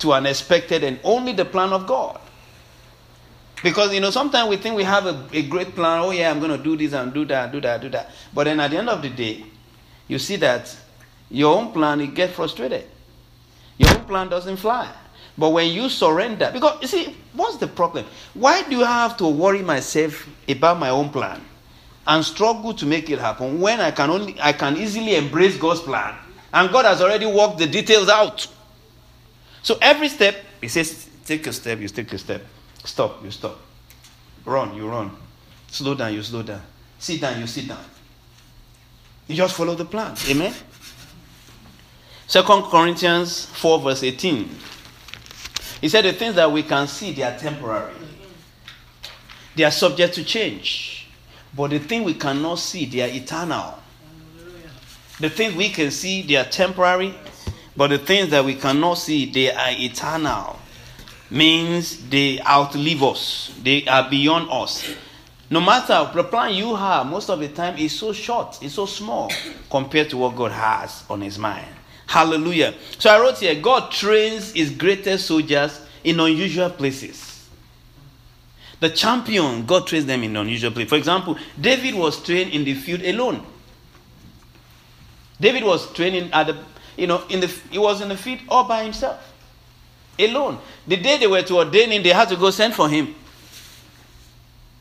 to 0.00 0.12
an 0.12 0.26
expected 0.26 0.82
end. 0.82 1.00
Only 1.04 1.32
the 1.32 1.44
plan 1.44 1.72
of 1.72 1.86
God. 1.86 2.20
Because, 3.64 3.94
you 3.94 4.00
know, 4.00 4.10
sometimes 4.10 4.50
we 4.50 4.58
think 4.58 4.76
we 4.76 4.84
have 4.84 5.06
a, 5.06 5.26
a 5.32 5.40
great 5.40 5.74
plan. 5.74 6.02
Oh, 6.02 6.10
yeah, 6.10 6.30
I'm 6.30 6.38
going 6.38 6.50
to 6.50 6.62
do 6.62 6.76
this 6.76 6.92
and 6.92 7.14
do 7.14 7.24
that, 7.24 7.50
do 7.50 7.62
that, 7.62 7.80
do 7.80 7.88
that. 7.88 8.10
But 8.34 8.44
then 8.44 8.60
at 8.60 8.70
the 8.70 8.76
end 8.76 8.90
of 8.90 9.00
the 9.00 9.08
day, 9.08 9.42
you 10.06 10.18
see 10.18 10.36
that 10.36 10.76
your 11.30 11.56
own 11.56 11.72
plan, 11.72 11.98
it 12.02 12.12
gets 12.12 12.34
frustrated. 12.34 12.84
Your 13.78 13.88
own 13.88 14.04
plan 14.04 14.28
doesn't 14.28 14.58
fly. 14.58 14.92
But 15.38 15.48
when 15.48 15.72
you 15.72 15.88
surrender, 15.88 16.50
because 16.52 16.78
you 16.82 16.88
see, 16.88 17.16
what's 17.32 17.56
the 17.56 17.66
problem? 17.66 18.04
Why 18.34 18.68
do 18.68 18.84
I 18.84 18.86
have 18.86 19.16
to 19.16 19.26
worry 19.28 19.62
myself 19.62 20.28
about 20.46 20.78
my 20.78 20.90
own 20.90 21.08
plan 21.08 21.40
and 22.06 22.22
struggle 22.22 22.74
to 22.74 22.84
make 22.84 23.08
it 23.08 23.18
happen 23.18 23.62
when 23.62 23.80
I 23.80 23.92
can 23.92 24.10
only 24.10 24.38
I 24.42 24.52
can 24.52 24.76
easily 24.76 25.16
embrace 25.16 25.56
God's 25.56 25.80
plan 25.80 26.14
and 26.52 26.70
God 26.70 26.84
has 26.84 27.00
already 27.00 27.24
worked 27.24 27.56
the 27.56 27.66
details 27.66 28.10
out? 28.10 28.46
So 29.62 29.78
every 29.80 30.10
step, 30.10 30.36
He 30.60 30.68
says, 30.68 31.08
take 31.24 31.46
a 31.46 31.52
step, 31.54 31.80
you 31.80 31.88
take 31.88 32.12
a 32.12 32.18
step. 32.18 32.42
Stop, 32.84 33.24
you 33.24 33.30
stop. 33.30 33.58
Run, 34.44 34.76
you 34.76 34.88
run. 34.88 35.10
Slow 35.68 35.94
down, 35.94 36.12
you 36.14 36.22
slow 36.22 36.42
down. 36.42 36.62
Sit 36.98 37.20
down, 37.20 37.40
you 37.40 37.46
sit 37.46 37.66
down. 37.66 37.84
You 39.26 39.34
just 39.34 39.56
follow 39.56 39.74
the 39.74 39.86
plan. 39.86 40.14
Amen. 40.28 40.54
Second 42.26 42.62
Corinthians 42.64 43.46
4, 43.46 43.80
verse 43.80 44.02
18. 44.02 44.48
He 45.80 45.88
said 45.88 46.04
the 46.04 46.12
things 46.12 46.34
that 46.36 46.50
we 46.50 46.62
can 46.62 46.86
see, 46.86 47.12
they 47.12 47.22
are 47.22 47.36
temporary. 47.36 47.94
They 49.56 49.64
are 49.64 49.70
subject 49.70 50.14
to 50.14 50.24
change. 50.24 51.08
But 51.56 51.70
the 51.70 51.78
thing 51.78 52.04
we 52.04 52.14
cannot 52.14 52.58
see, 52.58 52.86
they 52.86 53.02
are 53.02 53.14
eternal. 53.14 53.78
The 55.20 55.30
things 55.30 55.54
we 55.54 55.68
can 55.68 55.90
see, 55.90 56.22
they 56.22 56.36
are 56.36 56.44
temporary. 56.44 57.14
But 57.76 57.88
the 57.88 57.98
things 57.98 58.30
that 58.30 58.44
we 58.44 58.54
cannot 58.54 58.94
see, 58.94 59.30
they 59.30 59.52
are 59.52 59.70
eternal. 59.70 60.58
Means 61.30 62.08
they 62.08 62.40
outlive 62.40 63.02
us, 63.02 63.50
they 63.62 63.86
are 63.86 64.08
beyond 64.08 64.48
us. 64.50 64.94
No 65.50 65.60
matter 65.60 66.10
the 66.14 66.24
plan 66.24 66.54
you 66.54 66.74
have, 66.74 67.06
most 67.06 67.28
of 67.30 67.38
the 67.38 67.48
time 67.48 67.78
is 67.78 67.98
so 67.98 68.12
short, 68.12 68.58
it's 68.62 68.74
so 68.74 68.86
small 68.86 69.30
compared 69.70 70.10
to 70.10 70.16
what 70.16 70.36
God 70.36 70.52
has 70.52 71.04
on 71.08 71.20
his 71.20 71.38
mind. 71.38 71.66
Hallelujah. 72.06 72.74
So 72.98 73.10
I 73.10 73.18
wrote 73.18 73.38
here 73.38 73.54
God 73.54 73.90
trains 73.90 74.52
his 74.52 74.70
greatest 74.70 75.26
soldiers 75.26 75.80
in 76.02 76.20
unusual 76.20 76.70
places. 76.70 77.48
The 78.80 78.90
champion, 78.90 79.64
God 79.64 79.86
trains 79.86 80.04
them 80.04 80.22
in 80.22 80.36
unusual 80.36 80.70
places. 80.70 80.90
For 80.90 80.96
example, 80.96 81.38
David 81.58 81.94
was 81.94 82.22
trained 82.22 82.52
in 82.52 82.64
the 82.64 82.74
field 82.74 83.02
alone. 83.02 83.44
David 85.40 85.64
was 85.64 85.92
training 85.92 86.30
at 86.32 86.48
the, 86.48 86.58
you 86.96 87.06
know, 87.06 87.24
in 87.28 87.40
the 87.40 87.46
he 87.70 87.78
was 87.78 88.00
in 88.00 88.08
the 88.08 88.16
field 88.16 88.40
all 88.48 88.64
by 88.64 88.82
himself. 88.84 89.33
Alone. 90.18 90.58
The 90.86 90.96
day 90.96 91.18
they 91.18 91.26
were 91.26 91.42
to 91.42 91.56
ordain 91.56 91.90
him, 91.90 92.02
they 92.02 92.10
had 92.10 92.28
to 92.28 92.36
go 92.36 92.50
send 92.50 92.74
for 92.74 92.88
him. 92.88 93.14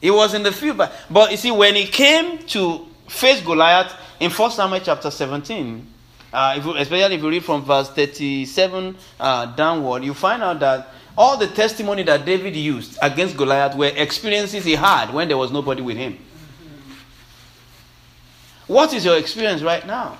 He 0.01 0.11
was 0.11 0.33
in 0.33 0.43
the 0.43 0.51
field. 0.51 0.77
But, 0.77 0.93
but 1.09 1.31
you 1.31 1.37
see, 1.37 1.51
when 1.51 1.75
he 1.75 1.85
came 1.85 2.39
to 2.47 2.85
face 3.07 3.41
Goliath 3.41 3.93
in 4.19 4.31
1 4.31 4.51
Samuel 4.51 4.81
chapter 4.81 5.09
17, 5.09 5.87
uh, 6.33 6.55
if 6.57 6.65
you, 6.65 6.75
especially 6.75 7.15
if 7.15 7.21
you 7.21 7.29
read 7.29 7.45
from 7.45 7.63
verse 7.63 7.89
37 7.89 8.97
uh, 9.19 9.45
downward, 9.55 10.03
you 10.03 10.13
find 10.13 10.43
out 10.43 10.59
that 10.59 10.87
all 11.17 11.37
the 11.37 11.47
testimony 11.47 12.03
that 12.03 12.25
David 12.25 12.55
used 12.55 12.97
against 13.01 13.37
Goliath 13.37 13.75
were 13.77 13.91
experiences 13.95 14.65
he 14.65 14.73
had 14.73 15.13
when 15.13 15.27
there 15.27 15.37
was 15.37 15.51
nobody 15.51 15.81
with 15.81 15.95
him. 15.95 16.17
What 18.67 18.93
is 18.93 19.05
your 19.05 19.17
experience 19.17 19.61
right 19.61 19.85
now? 19.85 20.17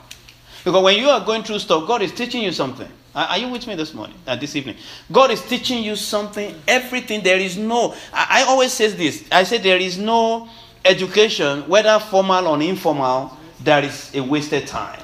Because 0.64 0.84
when 0.84 0.98
you 0.98 1.10
are 1.10 1.26
going 1.26 1.44
through 1.44 1.60
stuff, 1.60 1.88
God 1.88 2.02
is 2.02 2.12
teaching 2.12 2.44
you 2.44 2.52
something. 2.52 2.90
Are 3.16 3.38
you 3.38 3.50
with 3.50 3.68
me 3.68 3.76
this 3.76 3.94
morning, 3.94 4.16
uh, 4.26 4.36
this 4.36 4.56
evening? 4.56 4.76
God 5.12 5.30
is 5.30 5.42
teaching 5.44 5.84
you 5.84 5.96
something, 5.96 6.56
everything. 6.68 7.22
There 7.22 7.38
is 7.38 7.58
no, 7.58 7.94
I, 8.12 8.42
I 8.42 8.44
always 8.44 8.74
say 8.74 8.88
this. 8.88 9.24
I 9.32 9.44
say 9.44 9.60
there 9.60 9.78
is 9.78 10.00
no 10.00 10.50
education, 10.84 11.68
whether 11.70 12.00
formal 12.00 12.48
or 12.48 12.60
informal, 12.62 13.38
that 13.64 13.84
is 13.84 14.14
a 14.16 14.22
wasted 14.22 14.66
time. 14.66 15.00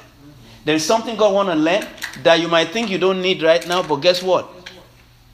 There 0.64 0.74
is 0.74 0.84
something 0.84 1.16
God 1.16 1.32
want 1.32 1.50
to 1.50 1.54
learn 1.54 1.86
that 2.24 2.40
you 2.40 2.48
might 2.48 2.70
think 2.70 2.90
you 2.90 2.98
don't 2.98 3.22
need 3.22 3.42
right 3.42 3.66
now, 3.66 3.82
but 3.82 3.96
guess 3.96 4.22
what? 4.22 4.50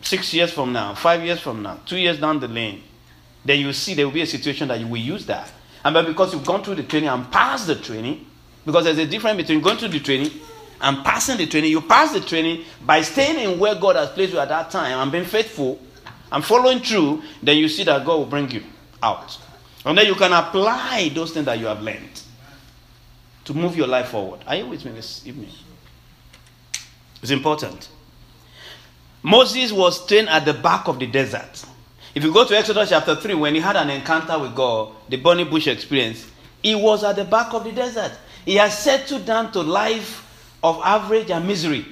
Six 0.03 0.35
years 0.35 0.53
from 0.53 0.75
now, 0.75 0.95
five 0.95 1.25
years 1.25 1.41
from 1.41 1.63
now, 1.63 1.81
two 1.87 1.97
years 1.97 2.21
down 2.21 2.39
the 2.41 2.47
lane, 2.47 2.83
then 3.43 3.59
you 3.59 3.73
see 3.73 3.95
there 3.95 4.05
will 4.07 4.13
be 4.13 4.21
a 4.21 4.27
situation 4.27 4.69
that 4.69 4.79
you 4.79 4.87
will 4.87 5.01
use 5.01 5.25
that. 5.27 5.51
And 5.83 5.95
but 5.95 6.07
because 6.07 6.35
you've 6.35 6.45
gone 6.45 6.63
through 6.63 6.75
the 6.77 6.83
training 6.83 7.09
and 7.09 7.31
passed 7.33 7.67
the 7.67 7.77
training, 7.77 8.27
because 8.67 8.85
there's 8.85 8.99
a 8.99 9.07
difference 9.07 9.39
between 9.39 9.61
going 9.61 9.79
through 9.79 9.89
the 9.89 10.01
training 10.01 10.31
and 10.81 11.05
passing 11.05 11.37
the 11.39 11.47
training. 11.47 11.71
You 11.71 11.81
pass 11.81 12.13
the 12.13 12.21
training 12.21 12.65
by 12.85 13.03
staying 13.03 13.39
in 13.39 13.59
where 13.59 13.75
God 13.75 13.97
has 13.97 14.11
placed 14.11 14.33
you 14.33 14.39
at 14.39 14.49
that 14.49 14.71
time 14.71 14.99
and 14.99 15.13
being 15.13 15.25
faithful 15.25 15.81
and 16.33 16.45
following 16.45 16.81
through, 16.81 17.23
then 17.43 17.57
you 17.57 17.69
see 17.69 17.85
that 17.85 18.05
God 18.05 18.17
will 18.17 18.27
bring 18.27 18.51
you 18.51 18.63
out. 19.03 19.39
And 19.85 19.97
then 19.97 20.07
you 20.07 20.15
can 20.15 20.33
apply 20.33 21.11
those 21.15 21.33
things 21.33 21.47
that 21.47 21.59
you 21.59 21.67
have 21.67 21.81
learned 21.81 22.23
to 23.45 23.55
move 23.55 23.77
your 23.77 23.87
life 23.87 24.09
forward. 24.09 24.41
Are 24.47 24.57
you 24.57 24.67
with 24.67 24.85
me 24.85 24.93
this 24.93 25.25
evening? 25.27 25.51
It's 27.23 27.31
important. 27.31 27.89
Moses 29.23 29.73
was 29.73 30.05
trained 30.07 30.29
at 30.29 30.45
the 30.45 30.55
back 30.55 30.89
of 30.89 30.99
the 30.99 31.07
desert. 31.07 31.65
If 32.15 32.25
you 32.25 32.33
go 32.33 32.47
to 32.47 32.57
Exodus 32.57 32.89
chapter 32.89 33.15
3, 33.15 33.35
when 33.35 33.55
he 33.55 33.61
had 33.61 33.77
an 33.77 33.91
encounter 33.91 34.39
with 34.39 34.55
God, 34.55 34.93
the 35.09 35.17
burning 35.17 35.49
bush 35.49 35.67
experience, 35.67 36.27
he 36.63 36.75
was 36.75 37.05
at 37.05 37.17
the 37.17 37.25
back 37.25 37.53
of 37.55 37.65
the 37.65 37.73
desert. 37.73 38.13
He 38.45 38.57
has 38.57 38.77
settled 38.77 39.27
down 39.27 39.53
to 39.53 39.61
life 39.61 40.26
of 40.63 40.81
average 40.85 41.31
and 41.31 41.47
misery. 41.47 41.85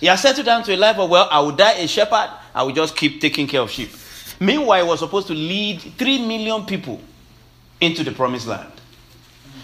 He 0.00 0.06
has 0.06 0.20
settled 0.20 0.46
down 0.46 0.62
to 0.64 0.74
a 0.74 0.76
life 0.76 0.98
of, 0.98 1.08
well, 1.08 1.28
I 1.30 1.40
will 1.40 1.52
die 1.52 1.72
a 1.72 1.88
shepherd, 1.88 2.30
I 2.54 2.62
will 2.62 2.72
just 2.72 2.96
keep 2.96 3.20
taking 3.20 3.46
care 3.46 3.60
of 3.60 3.70
sheep. 3.70 3.90
Meanwhile, 4.38 4.84
he 4.84 4.88
was 4.88 5.00
supposed 5.00 5.26
to 5.28 5.32
lead 5.34 5.80
3 5.80 6.26
million 6.26 6.66
people 6.66 7.00
into 7.80 8.04
the 8.04 8.12
promised 8.12 8.46
land. 8.46 8.72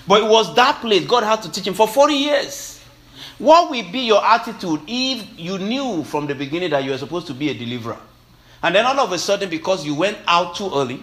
But 0.07 0.23
it 0.23 0.29
was 0.29 0.55
that 0.57 0.81
place 0.81 1.07
God 1.07 1.23
had 1.23 1.43
to 1.43 1.51
teach 1.51 1.67
him 1.67 1.75
for 1.75 1.87
40 1.87 2.15
years. 2.15 2.81
What 3.39 3.71
will 3.71 3.91
be 3.91 4.01
your 4.01 4.25
attitude 4.25 4.81
if 4.87 5.39
you 5.39 5.59
knew 5.59 6.05
from 6.05 6.27
the 6.27 6.35
beginning 6.35 6.71
that 6.71 6.85
you 6.85 6.91
were 6.91 6.99
supposed 6.99 7.27
to 7.29 7.35
be 7.35 7.51
a 7.51 7.55
deliverer? 7.55 7.99
And 8.63 8.75
then 8.75 8.87
all 8.87 8.99
of 9.01 9.13
a 9.13 9.19
sudden, 9.19 9.51
because 9.51 9.85
you 9.85 9.95
went 9.95 10.19
out 10.27 10.55
too 10.55 10.71
early, 10.73 11.03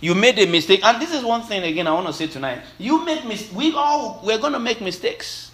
you 0.00 0.14
made 0.14 0.38
a 0.38 0.46
mistake. 0.46 0.84
And 0.84 1.00
this 1.00 1.12
is 1.12 1.24
one 1.24 1.42
thing 1.42 1.62
again 1.64 1.86
I 1.86 1.92
want 1.92 2.06
to 2.06 2.12
say 2.12 2.26
tonight. 2.26 2.60
You 2.78 3.04
made 3.04 3.24
mis- 3.24 3.52
we 3.52 3.74
all 3.74 4.20
we're 4.24 4.38
going 4.38 4.52
to 4.52 4.58
make 4.58 4.80
mistakes. 4.80 5.50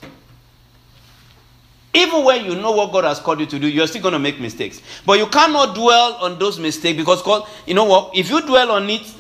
Even 1.95 2.25
when 2.25 2.45
you 2.45 2.57
know 2.57 2.73
what 2.73 2.93
God 2.93 3.05
has 3.05 3.21
called 3.21 3.39
you 3.39 3.47
to 3.47 3.59
do, 3.59 3.69
you're 3.69 3.87
still 3.87 4.03
going 4.03 4.13
to 4.13 4.19
make 4.19 4.41
mistakes. 4.41 4.83
But 5.07 5.19
you 5.19 5.27
cannot 5.29 5.77
dwell 5.77 6.15
on 6.15 6.39
those 6.41 6.59
mistakes 6.59 6.99
because 6.99 7.23
God, 7.23 7.49
you 7.67 7.75
know 7.75 7.85
what? 7.85 8.17
If 8.17 8.29
you 8.31 8.43
dwell 8.43 8.73
on 8.73 8.91
it, 8.91 9.15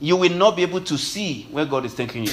you 0.00 0.16
will 0.16 0.32
not 0.32 0.56
be 0.56 0.62
able 0.62 0.80
to 0.80 0.98
see 0.98 1.46
where 1.52 1.64
God 1.64 1.84
is 1.84 1.94
taking 1.94 2.24
you. 2.24 2.32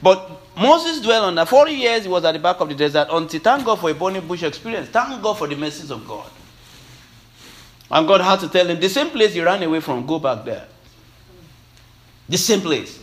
But 0.00 0.30
Moses 0.56 1.00
dwelled 1.00 1.24
on 1.24 1.34
that. 1.34 1.48
40 1.48 1.72
years 1.72 2.02
he 2.04 2.08
was 2.08 2.24
at 2.24 2.32
the 2.32 2.38
back 2.38 2.60
of 2.60 2.68
the 2.68 2.74
desert 2.74 3.08
until 3.10 3.40
thank 3.40 3.64
God 3.64 3.80
for 3.80 3.90
a 3.90 3.94
burning 3.94 4.26
bush 4.26 4.44
experience. 4.44 4.88
Thank 4.90 5.20
God 5.20 5.34
for 5.34 5.48
the 5.48 5.56
mercies 5.56 5.90
of 5.90 6.06
God. 6.06 6.30
And 7.90 8.06
God 8.06 8.20
had 8.20 8.40
to 8.40 8.48
tell 8.48 8.66
him, 8.66 8.78
the 8.78 8.88
same 8.88 9.10
place 9.10 9.34
you 9.34 9.44
ran 9.44 9.62
away 9.62 9.80
from, 9.80 10.06
go 10.06 10.18
back 10.18 10.44
there. 10.44 10.66
The 12.28 12.38
same 12.38 12.60
place. 12.60 13.02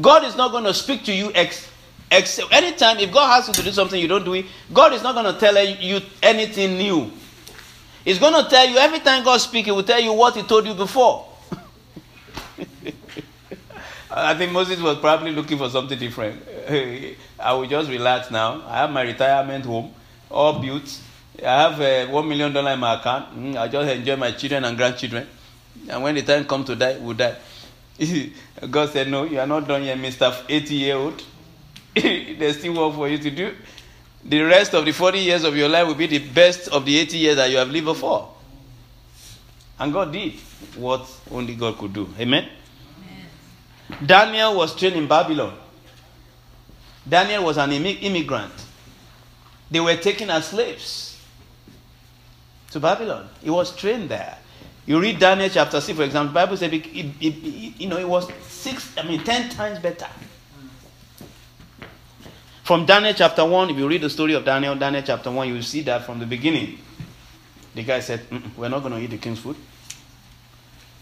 God 0.00 0.24
is 0.24 0.36
not 0.36 0.50
going 0.50 0.64
to 0.64 0.74
speak 0.74 1.04
to 1.04 1.12
you 1.12 1.32
ex- 1.34 1.68
except 2.10 2.52
anytime 2.52 2.98
if 2.98 3.12
God 3.12 3.38
asks 3.38 3.48
you 3.48 3.54
to 3.54 3.62
do 3.62 3.72
something 3.72 4.00
you 4.00 4.08
don't 4.08 4.24
do 4.24 4.34
it, 4.34 4.46
God 4.72 4.92
is 4.92 5.02
not 5.02 5.14
going 5.14 5.32
to 5.32 5.38
tell 5.38 5.56
you 5.64 6.00
anything 6.22 6.78
new. 6.78 7.10
He's 8.04 8.18
going 8.18 8.42
to 8.42 8.48
tell 8.48 8.66
you 8.66 8.78
every 8.78 9.00
time 9.00 9.24
God 9.24 9.38
speaks, 9.38 9.66
He 9.66 9.72
will 9.72 9.82
tell 9.82 10.00
you 10.00 10.12
what 10.12 10.34
He 10.34 10.42
told 10.42 10.66
you 10.66 10.74
before. 10.74 11.26
I 14.10 14.34
think 14.34 14.52
Moses 14.52 14.80
was 14.80 14.98
probably 14.98 15.32
looking 15.32 15.58
for 15.58 15.68
something 15.68 15.98
different. 15.98 16.42
I 17.38 17.52
will 17.52 17.66
just 17.66 17.90
relax 17.90 18.30
now. 18.30 18.62
I 18.66 18.78
have 18.78 18.90
my 18.90 19.02
retirement 19.02 19.66
home, 19.66 19.92
all 20.30 20.60
built. 20.60 21.00
I 21.44 21.62
have 21.68 21.80
uh, 21.80 22.10
one 22.10 22.28
million 22.28 22.52
dollar 22.52 22.72
in 22.72 22.80
my 22.80 22.98
account. 22.98 23.38
Mm, 23.38 23.56
I 23.56 23.68
just 23.68 23.90
enjoy 23.90 24.16
my 24.16 24.32
children 24.32 24.64
and 24.64 24.76
grandchildren. 24.76 25.26
And 25.88 26.02
when 26.02 26.14
the 26.14 26.22
time 26.22 26.44
comes 26.46 26.66
to 26.66 26.76
die, 26.76 26.98
we'll 26.98 27.14
die. 27.14 27.36
God 28.70 28.90
said, 28.90 29.08
No, 29.08 29.24
you 29.24 29.38
are 29.38 29.46
not 29.46 29.68
done 29.68 29.84
yet, 29.84 29.98
Mr. 29.98 30.34
80 30.48 30.74
year 30.74 30.96
old. 30.96 31.22
There's 32.38 32.58
still 32.58 32.74
work 32.74 32.94
for 32.94 33.08
you 33.08 33.18
to 33.18 33.30
do. 33.30 33.54
The 34.24 34.40
rest 34.42 34.74
of 34.74 34.84
the 34.84 34.92
40 34.92 35.18
years 35.18 35.44
of 35.44 35.56
your 35.56 35.68
life 35.68 35.86
will 35.86 35.94
be 35.94 36.06
the 36.06 36.18
best 36.18 36.68
of 36.68 36.84
the 36.84 36.98
80 36.98 37.18
years 37.18 37.36
that 37.36 37.50
you 37.50 37.56
have 37.56 37.70
lived 37.70 37.86
before. 37.86 38.34
And 39.78 39.92
God 39.92 40.12
did 40.12 40.34
what 40.76 41.08
only 41.30 41.54
God 41.54 41.78
could 41.78 41.92
do. 41.92 42.08
Amen? 42.18 42.48
Amen. 43.90 44.06
Daniel 44.06 44.56
was 44.56 44.74
trained 44.74 44.96
in 44.96 45.06
Babylon. 45.06 45.56
Daniel 47.08 47.44
was 47.44 47.56
an 47.56 47.72
immigrant. 47.72 48.52
They 49.70 49.80
were 49.80 49.96
taken 49.96 50.30
as 50.30 50.48
slaves 50.48 51.20
to 52.70 52.80
Babylon. 52.80 53.28
He 53.42 53.50
was 53.50 53.74
trained 53.74 54.08
there. 54.08 54.38
You 54.86 55.00
read 55.00 55.18
Daniel 55.18 55.48
chapter 55.50 55.80
6, 55.80 55.96
for 55.96 56.04
example, 56.04 56.32
the 56.32 56.34
Bible 56.34 56.56
says, 56.56 56.72
you 56.72 57.88
know, 57.88 57.98
it 57.98 58.08
was 58.08 58.28
six, 58.48 58.96
I 58.96 59.06
mean, 59.06 59.22
ten 59.22 59.50
times 59.50 59.78
better. 59.78 60.08
From 62.68 62.84
Daniel 62.84 63.14
chapter 63.14 63.46
1, 63.46 63.70
if 63.70 63.78
you 63.78 63.88
read 63.88 64.02
the 64.02 64.10
story 64.10 64.34
of 64.34 64.44
Daniel, 64.44 64.76
Daniel 64.76 65.02
chapter 65.02 65.30
1, 65.30 65.48
you 65.48 65.54
will 65.54 65.62
see 65.62 65.80
that 65.84 66.04
from 66.04 66.18
the 66.18 66.26
beginning. 66.26 66.78
The 67.74 67.82
guy 67.82 68.00
said, 68.00 68.20
We're 68.58 68.68
not 68.68 68.80
going 68.80 68.92
to 68.92 68.98
eat 68.98 69.06
the 69.06 69.16
king's 69.16 69.38
food. 69.38 69.56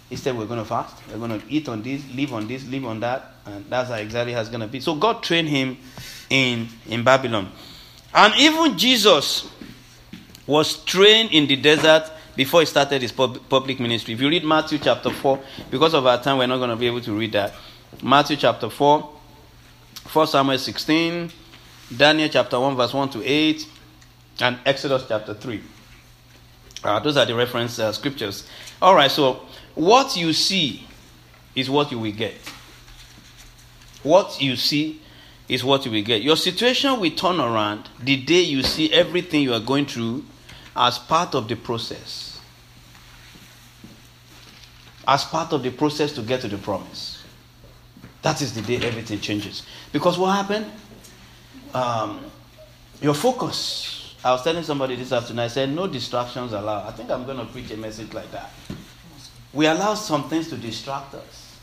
Instead, 0.08 0.38
we're 0.38 0.46
going 0.46 0.60
to 0.60 0.64
fast. 0.64 0.94
We're 1.10 1.18
going 1.18 1.40
to 1.40 1.52
eat 1.52 1.68
on 1.68 1.82
this, 1.82 2.08
live 2.14 2.32
on 2.34 2.46
this, 2.46 2.64
live 2.68 2.84
on 2.84 3.00
that. 3.00 3.32
And 3.46 3.64
that's 3.68 3.90
exactly 3.90 4.32
how 4.32 4.42
it's 4.42 4.48
going 4.48 4.60
to 4.60 4.68
be. 4.68 4.78
So 4.78 4.94
God 4.94 5.24
trained 5.24 5.48
him 5.48 5.76
in, 6.30 6.68
in 6.86 7.02
Babylon. 7.02 7.50
And 8.14 8.32
even 8.38 8.78
Jesus 8.78 9.50
was 10.46 10.84
trained 10.84 11.32
in 11.32 11.48
the 11.48 11.56
desert 11.56 12.12
before 12.36 12.60
he 12.60 12.66
started 12.66 13.02
his 13.02 13.10
pub- 13.10 13.40
public 13.48 13.80
ministry. 13.80 14.14
If 14.14 14.20
you 14.20 14.28
read 14.28 14.44
Matthew 14.44 14.78
chapter 14.78 15.10
4, 15.10 15.40
because 15.68 15.94
of 15.94 16.06
our 16.06 16.22
time, 16.22 16.38
we're 16.38 16.46
not 16.46 16.58
going 16.58 16.70
to 16.70 16.76
be 16.76 16.86
able 16.86 17.00
to 17.00 17.18
read 17.18 17.32
that. 17.32 17.54
Matthew 18.04 18.36
chapter 18.36 18.70
4, 18.70 19.10
1 20.12 20.26
Samuel 20.28 20.58
16, 20.58 21.32
Daniel 21.94 22.28
chapter 22.28 22.58
1, 22.58 22.76
verse 22.76 22.92
1 22.92 23.10
to 23.10 23.24
8, 23.24 23.68
and 24.40 24.58
Exodus 24.64 25.04
chapter 25.08 25.34
3. 25.34 25.60
Uh, 26.84 27.00
those 27.00 27.16
are 27.16 27.26
the 27.26 27.34
reference 27.34 27.78
uh, 27.78 27.92
scriptures. 27.92 28.48
All 28.80 28.94
right, 28.94 29.10
so 29.10 29.40
what 29.74 30.16
you 30.16 30.32
see 30.32 30.86
is 31.54 31.70
what 31.70 31.90
you 31.90 31.98
will 31.98 32.12
get. 32.12 32.34
What 34.02 34.40
you 34.40 34.56
see 34.56 35.00
is 35.48 35.64
what 35.64 35.84
you 35.84 35.92
will 35.92 36.02
get. 36.02 36.22
Your 36.22 36.36
situation 36.36 37.00
will 37.00 37.10
turn 37.10 37.40
around 37.40 37.88
the 38.02 38.16
day 38.16 38.40
you 38.40 38.62
see 38.62 38.92
everything 38.92 39.42
you 39.42 39.54
are 39.54 39.60
going 39.60 39.86
through 39.86 40.24
as 40.74 40.98
part 40.98 41.34
of 41.34 41.48
the 41.48 41.54
process 41.56 42.26
as 45.06 45.24
part 45.24 45.52
of 45.52 45.62
the 45.62 45.70
process 45.70 46.12
to 46.12 46.22
get 46.22 46.40
to 46.40 46.48
the 46.48 46.58
promise. 46.58 47.22
That 48.22 48.42
is 48.42 48.54
the 48.54 48.62
day 48.62 48.84
everything 48.84 49.20
changes. 49.20 49.62
Because 49.92 50.18
what 50.18 50.34
happened? 50.34 50.66
Um, 51.76 52.24
your 53.02 53.14
focus 53.14 53.96
I 54.26 54.32
was 54.32 54.42
telling 54.42 54.64
somebody 54.64 54.96
this 54.96 55.12
afternoon, 55.12 55.44
I 55.44 55.46
said, 55.46 55.70
no 55.70 55.86
distractions 55.86 56.52
allowed. 56.52 56.88
I 56.88 56.90
think 56.90 57.10
I'm 57.12 57.24
going 57.26 57.38
to 57.38 57.44
preach 57.44 57.70
a 57.70 57.76
message 57.76 58.12
like 58.12 58.28
that. 58.32 58.50
We 59.52 59.66
allow 59.66 59.94
some 59.94 60.28
things 60.28 60.48
to 60.48 60.56
distract 60.56 61.14
us. 61.14 61.58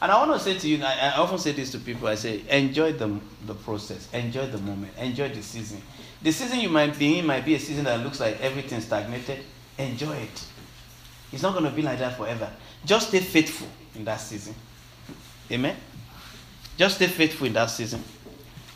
And 0.00 0.10
I 0.10 0.18
want 0.26 0.32
to 0.32 0.40
say 0.42 0.58
to 0.58 0.66
you, 0.66 0.82
I, 0.82 1.12
I 1.14 1.18
often 1.18 1.36
say 1.36 1.52
this 1.52 1.70
to 1.72 1.78
people 1.78 2.08
I 2.08 2.14
say, 2.14 2.42
enjoy 2.48 2.92
the, 2.94 3.20
the 3.44 3.52
process, 3.52 4.08
enjoy 4.14 4.46
the 4.46 4.56
moment, 4.58 4.96
enjoy 4.96 5.28
the 5.28 5.42
season. 5.42 5.82
The 6.22 6.32
season 6.32 6.60
you 6.60 6.70
might 6.70 6.98
be 6.98 7.18
in 7.18 7.26
might 7.26 7.44
be 7.44 7.54
a 7.54 7.60
season 7.60 7.84
that 7.84 8.00
looks 8.02 8.18
like 8.18 8.40
everything 8.40 8.80
stagnated. 8.80 9.40
Enjoy 9.76 10.16
it. 10.16 10.44
It's 11.32 11.42
not 11.42 11.52
going 11.52 11.66
to 11.66 11.70
be 11.70 11.82
like 11.82 11.98
that 11.98 12.16
forever. 12.16 12.50
Just 12.86 13.08
stay 13.08 13.20
faithful 13.20 13.68
in 13.94 14.06
that 14.06 14.22
season. 14.22 14.54
Amen? 15.50 15.76
Just 16.76 16.96
stay 16.96 17.06
faithful 17.06 17.46
in 17.46 17.52
that 17.52 17.66
season 17.66 18.02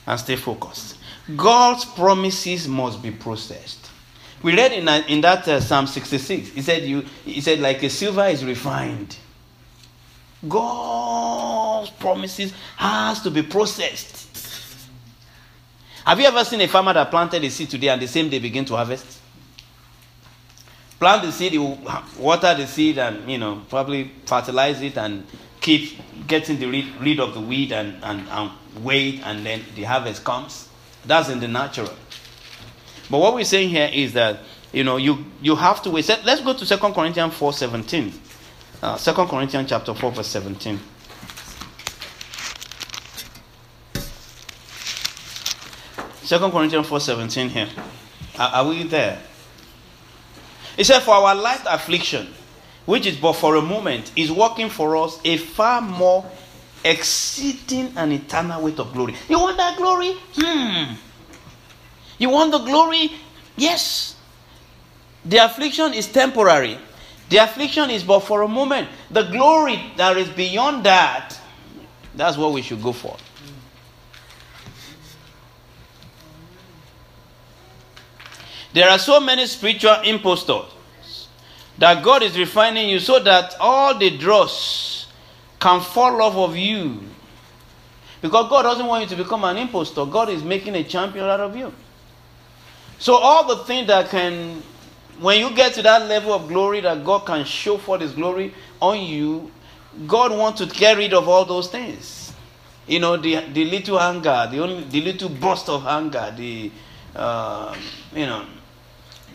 and 0.06 0.20
stay 0.20 0.36
focused. 0.36 0.98
God's 1.34 1.84
promises 1.84 2.68
must 2.68 3.02
be 3.02 3.10
processed. 3.10 3.90
We 4.42 4.54
read 4.54 4.72
in 4.72 4.84
that, 4.84 5.08
in 5.08 5.20
that 5.22 5.48
uh, 5.48 5.60
Psalm 5.60 5.86
66, 5.86 6.50
he 6.50 6.62
said, 6.62 6.84
you, 6.84 7.00
he 7.24 7.40
said, 7.40 7.58
like 7.58 7.82
a 7.82 7.90
silver 7.90 8.26
is 8.26 8.44
refined. 8.44 9.16
God's 10.46 11.90
promises 11.90 12.52
has 12.76 13.22
to 13.22 13.30
be 13.30 13.42
processed. 13.42 14.26
Have 16.04 16.20
you 16.20 16.26
ever 16.26 16.44
seen 16.44 16.60
a 16.60 16.68
farmer 16.68 16.92
that 16.92 17.10
planted 17.10 17.42
a 17.42 17.50
seed 17.50 17.68
today 17.70 17.88
and 17.88 18.00
the 18.00 18.06
same 18.06 18.28
day 18.28 18.38
begin 18.38 18.64
to 18.66 18.76
harvest? 18.76 19.20
Plant 21.00 21.22
the 21.22 21.32
seed, 21.32 21.54
you 21.54 21.76
water 22.18 22.54
the 22.54 22.66
seed 22.66 22.98
and, 22.98 23.28
you 23.28 23.38
know, 23.38 23.62
probably 23.68 24.12
fertilize 24.24 24.80
it 24.82 24.96
and 24.96 25.26
keep 25.66 25.98
getting 26.28 26.60
the 26.60 26.66
rid, 26.66 26.86
rid 27.00 27.18
of 27.18 27.34
the 27.34 27.40
weed 27.40 27.72
and, 27.72 27.96
and, 28.04 28.28
and 28.28 28.50
wait 28.84 29.20
and 29.24 29.44
then 29.44 29.60
the 29.74 29.82
harvest 29.82 30.22
comes. 30.22 30.68
That's 31.04 31.28
in 31.28 31.40
the 31.40 31.48
natural. 31.48 31.90
But 33.10 33.18
what 33.18 33.34
we're 33.34 33.44
saying 33.44 33.70
here 33.70 33.90
is 33.92 34.12
that 34.12 34.40
you 34.72 34.84
know 34.84 34.96
you, 34.96 35.24
you 35.42 35.56
have 35.56 35.82
to 35.82 35.90
wait. 35.90 36.08
Let's 36.24 36.40
go 36.40 36.54
to 36.54 36.64
2 36.64 36.76
Corinthians 36.76 37.34
4 37.34 37.52
17. 37.52 38.12
Uh, 38.80 38.96
2 38.96 39.12
Corinthians 39.26 39.68
chapter 39.68 39.92
4, 39.94 40.12
verse 40.12 40.28
17. 40.28 40.78
Second 46.22 46.50
Corinthians 46.50 46.86
4 46.86 47.00
17 47.00 47.48
here. 47.48 47.68
Are, 48.38 48.48
are 48.48 48.68
we 48.68 48.84
there? 48.84 49.20
It 50.76 50.84
said, 50.84 51.00
For 51.00 51.14
our 51.14 51.34
light 51.34 51.62
affliction, 51.66 52.28
which 52.86 53.04
is 53.06 53.16
but 53.16 53.34
for 53.34 53.56
a 53.56 53.62
moment, 53.62 54.12
is 54.16 54.32
working 54.32 54.70
for 54.70 54.96
us 54.96 55.20
a 55.24 55.36
far 55.36 55.80
more 55.80 56.24
exceeding 56.84 57.92
an 57.96 58.12
eternal 58.12 58.62
weight 58.62 58.78
of 58.78 58.92
glory. 58.92 59.14
You 59.28 59.38
want 59.40 59.56
that 59.56 59.76
glory? 59.76 60.14
Hmm. 60.34 60.94
You 62.18 62.30
want 62.30 62.52
the 62.52 62.58
glory? 62.58 63.12
Yes. 63.56 64.16
The 65.24 65.38
affliction 65.38 65.92
is 65.92 66.06
temporary. 66.06 66.78
The 67.28 67.38
affliction 67.38 67.90
is 67.90 68.04
but 68.04 68.20
for 68.20 68.42
a 68.42 68.48
moment. 68.48 68.88
The 69.10 69.24
glory 69.24 69.92
that 69.96 70.16
is 70.16 70.28
beyond 70.28 70.84
that, 70.84 71.36
that's 72.14 72.36
what 72.36 72.52
we 72.52 72.62
should 72.62 72.80
go 72.80 72.92
for. 72.92 73.16
There 78.72 78.88
are 78.88 78.98
so 78.98 79.18
many 79.18 79.46
spiritual 79.46 79.96
impostors 80.04 80.75
that 81.78 82.02
God 82.02 82.22
is 82.22 82.38
refining 82.38 82.88
you 82.88 82.98
so 82.98 83.18
that 83.20 83.54
all 83.60 83.96
the 83.98 84.16
dross 84.16 85.06
can 85.60 85.80
fall 85.80 86.20
off 86.22 86.34
of 86.34 86.56
you. 86.56 87.00
Because 88.22 88.48
God 88.48 88.62
doesn't 88.62 88.86
want 88.86 89.02
you 89.02 89.16
to 89.16 89.22
become 89.22 89.44
an 89.44 89.56
impostor. 89.56 90.04
God 90.06 90.30
is 90.30 90.42
making 90.42 90.74
a 90.74 90.84
champion 90.84 91.26
out 91.26 91.40
of 91.40 91.56
you. 91.56 91.72
So, 92.98 93.14
all 93.14 93.46
the 93.46 93.64
things 93.64 93.88
that 93.88 94.08
can, 94.08 94.62
when 95.20 95.38
you 95.38 95.54
get 95.54 95.74
to 95.74 95.82
that 95.82 96.08
level 96.08 96.32
of 96.32 96.48
glory 96.48 96.80
that 96.80 97.04
God 97.04 97.26
can 97.26 97.44
show 97.44 97.76
for 97.76 97.98
His 97.98 98.12
glory 98.12 98.54
on 98.80 99.00
you, 99.02 99.50
God 100.06 100.32
wants 100.36 100.60
to 100.60 100.66
get 100.66 100.96
rid 100.96 101.12
of 101.12 101.28
all 101.28 101.44
those 101.44 101.68
things. 101.68 102.32
You 102.86 103.00
know, 103.00 103.16
the, 103.16 103.40
the 103.52 103.64
little 103.64 104.00
anger, 104.00 104.48
the, 104.50 104.60
only, 104.62 104.84
the 104.84 105.00
little 105.00 105.28
burst 105.28 105.68
of 105.68 105.86
anger, 105.86 106.32
the, 106.36 106.70
uh, 107.14 107.76
you 108.14 108.26
know, 108.26 108.46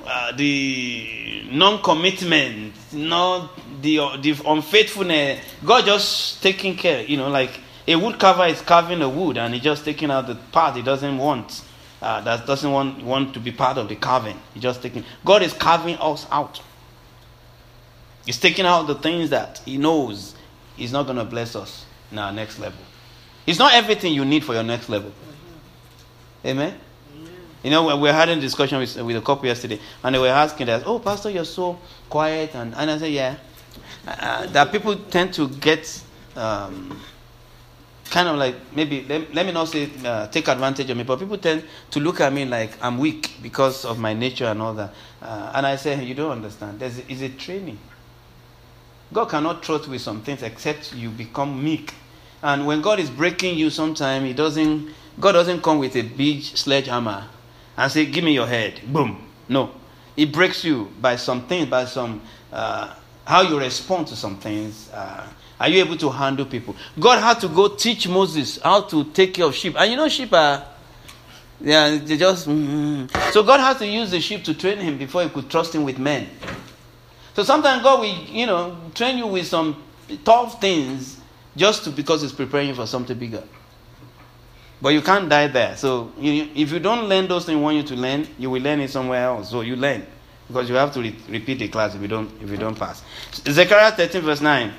uh, 0.05 0.31
the 0.35 1.43
non-commitment, 1.51 2.73
not 2.93 3.51
the 3.81 3.97
the 4.21 4.35
unfaithfulness. 4.45 5.43
God 5.65 5.85
just 5.85 6.41
taking 6.41 6.75
care. 6.75 7.03
You 7.03 7.17
know, 7.17 7.29
like 7.29 7.59
a 7.87 7.95
wood 7.95 8.19
carver 8.19 8.45
is 8.45 8.61
carving 8.61 9.01
a 9.01 9.09
wood, 9.09 9.37
and 9.37 9.53
he 9.53 9.59
just 9.59 9.85
taking 9.85 10.11
out 10.11 10.27
the 10.27 10.35
part 10.35 10.75
he 10.75 10.81
doesn't 10.81 11.17
want. 11.17 11.63
Uh, 12.01 12.19
that 12.21 12.47
doesn't 12.47 12.71
want 12.71 13.03
want 13.03 13.33
to 13.33 13.39
be 13.39 13.51
part 13.51 13.77
of 13.77 13.87
the 13.87 13.95
carving. 13.95 14.39
He 14.53 14.59
just 14.59 14.81
taking. 14.81 15.03
God 15.23 15.43
is 15.43 15.53
carving 15.53 15.97
us 15.97 16.25
out. 16.31 16.61
He's 18.25 18.39
taking 18.39 18.65
out 18.65 18.83
the 18.83 18.95
things 18.95 19.29
that 19.31 19.61
He 19.65 19.77
knows 19.77 20.35
He's 20.75 20.91
not 20.91 21.03
going 21.03 21.17
to 21.17 21.25
bless 21.25 21.55
us 21.55 21.85
in 22.11 22.17
our 22.17 22.31
next 22.31 22.59
level. 22.59 22.79
It's 23.45 23.59
not 23.59 23.73
everything 23.73 24.13
you 24.13 24.25
need 24.25 24.43
for 24.43 24.53
your 24.53 24.63
next 24.63 24.89
level. 24.89 25.11
Amen. 26.45 26.79
You 27.63 27.69
know, 27.69 27.95
we 27.95 28.01
were 28.01 28.13
having 28.13 28.39
a 28.39 28.41
discussion 28.41 28.79
with, 28.79 28.95
with 29.01 29.15
a 29.15 29.21
couple 29.21 29.45
yesterday, 29.45 29.79
and 30.03 30.15
they 30.15 30.19
were 30.19 30.27
asking 30.27 30.69
us, 30.69 30.83
"Oh, 30.85 30.99
Pastor, 30.99 31.29
you're 31.29 31.45
so 31.45 31.77
quiet," 32.09 32.55
and, 32.55 32.73
and 32.75 32.89
I 32.89 32.97
said, 32.97 33.11
"Yeah." 33.11 33.35
Uh, 34.07 34.47
that 34.47 34.71
people 34.71 34.95
tend 34.95 35.31
to 35.31 35.47
get 35.47 36.01
um, 36.35 36.99
kind 38.09 38.27
of 38.27 38.37
like 38.37 38.55
maybe 38.75 39.05
let, 39.07 39.31
let 39.33 39.45
me 39.45 39.51
not 39.51 39.67
say 39.67 39.89
uh, 40.03 40.25
take 40.27 40.47
advantage 40.47 40.89
of 40.89 40.97
me, 40.97 41.03
but 41.03 41.19
people 41.19 41.37
tend 41.37 41.63
to 41.91 41.99
look 41.99 42.19
at 42.19 42.33
me 42.33 42.45
like 42.45 42.71
I'm 42.81 42.97
weak 42.97 43.31
because 43.43 43.85
of 43.85 43.99
my 43.99 44.13
nature 44.13 44.45
and 44.45 44.59
all 44.59 44.73
that. 44.73 44.91
Uh, 45.21 45.51
and 45.53 45.67
I 45.67 45.75
say, 45.75 46.03
"You 46.03 46.15
don't 46.15 46.31
understand. 46.31 46.79
There's 46.79 46.97
is 46.97 47.21
a 47.21 47.29
training. 47.29 47.77
God 49.13 49.25
cannot 49.25 49.61
trust 49.61 49.87
with 49.87 50.01
some 50.01 50.21
things 50.23 50.41
except 50.41 50.95
you 50.95 51.09
become 51.09 51.63
meek. 51.63 51.93
And 52.41 52.65
when 52.65 52.81
God 52.81 52.99
is 52.99 53.11
breaking 53.11 53.55
you, 53.55 53.69
sometimes 53.69 54.25
He 54.25 54.33
doesn't. 54.33 54.89
God 55.19 55.33
doesn't 55.33 55.61
come 55.61 55.77
with 55.77 55.95
a 55.95 56.01
big 56.01 56.41
sledgehammer 56.41 57.27
and 57.81 57.91
say, 57.91 58.05
Give 58.05 58.23
me 58.23 58.33
your 58.33 58.45
head. 58.45 58.79
Boom. 58.85 59.19
No. 59.49 59.71
It 60.15 60.31
breaks 60.31 60.63
you 60.63 60.91
by 61.01 61.15
some 61.15 61.47
things, 61.47 61.67
by 61.67 61.85
some, 61.85 62.21
uh, 62.51 62.93
how 63.25 63.41
you 63.41 63.59
respond 63.59 64.07
to 64.07 64.15
some 64.15 64.37
things. 64.37 64.89
Uh, 64.93 65.27
are 65.59 65.67
you 65.67 65.83
able 65.83 65.97
to 65.97 66.09
handle 66.09 66.45
people? 66.45 66.75
God 66.99 67.19
had 67.19 67.39
to 67.41 67.47
go 67.47 67.69
teach 67.69 68.07
Moses 68.07 68.59
how 68.61 68.81
to 68.81 69.05
take 69.05 69.33
care 69.33 69.45
of 69.45 69.55
sheep. 69.55 69.75
And 69.77 69.89
you 69.89 69.97
know, 69.97 70.07
sheep 70.09 70.31
are, 70.33 70.63
yeah, 71.59 71.97
they 71.97 72.17
just. 72.17 72.47
Mm-hmm. 72.47 73.31
So 73.31 73.41
God 73.43 73.59
had 73.59 73.77
to 73.79 73.87
use 73.87 74.11
the 74.11 74.19
sheep 74.19 74.43
to 74.43 74.53
train 74.53 74.77
him 74.77 74.97
before 74.97 75.23
he 75.23 75.29
could 75.29 75.49
trust 75.49 75.73
him 75.73 75.83
with 75.83 75.97
men. 75.97 76.29
So 77.33 77.43
sometimes 77.43 77.81
God 77.81 78.01
will, 78.01 78.13
you 78.13 78.45
know, 78.45 78.77
train 78.93 79.17
you 79.17 79.25
with 79.25 79.47
some 79.47 79.81
tough 80.23 80.59
things 80.61 81.19
just 81.55 81.83
to, 81.85 81.89
because 81.89 82.21
He's 82.21 82.33
preparing 82.33 82.69
you 82.69 82.75
for 82.75 82.85
something 82.85 83.17
bigger. 83.17 83.43
But 84.81 84.89
you 84.89 85.01
can't 85.01 85.29
die 85.29 85.47
there. 85.47 85.77
So 85.77 86.11
you, 86.17 86.49
if 86.55 86.71
you 86.71 86.79
don't 86.79 87.07
learn 87.07 87.27
those 87.27 87.45
things 87.45 87.59
want 87.59 87.77
you 87.77 87.83
to 87.83 87.95
learn, 87.95 88.27
you 88.39 88.49
will 88.49 88.61
learn 88.61 88.79
it 88.79 88.89
somewhere 88.89 89.23
else. 89.23 89.51
So 89.51 89.61
you 89.61 89.75
learn. 89.75 90.05
Because 90.47 90.67
you 90.69 90.75
have 90.75 90.91
to 90.93 91.01
re- 91.01 91.15
repeat 91.29 91.59
the 91.59 91.67
class 91.67 91.95
if 91.95 92.01
you 92.01 92.07
don't 92.07 92.29
if 92.41 92.49
you 92.49 92.57
don't 92.57 92.77
pass. 92.77 93.03
Zechariah 93.33 93.91
13 93.91 94.21
verse 94.21 94.41
9. 94.41 94.73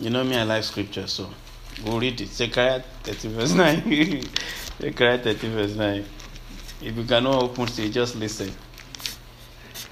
You 0.00 0.10
know 0.10 0.24
me, 0.24 0.36
I 0.36 0.42
like 0.42 0.64
scripture, 0.64 1.06
so 1.06 1.30
we'll 1.84 2.00
read 2.00 2.20
it. 2.20 2.28
Zechariah 2.28 2.82
13 3.04 3.30
verse 3.32 3.52
9. 3.52 4.24
Zechariah 4.80 5.18
13 5.18 5.50
verse 5.52 5.76
9. 5.76 6.04
If 6.82 6.96
you 6.96 7.04
cannot 7.04 7.42
open 7.42 7.68
it, 7.78 7.90
just 7.90 8.16
listen. 8.16 8.52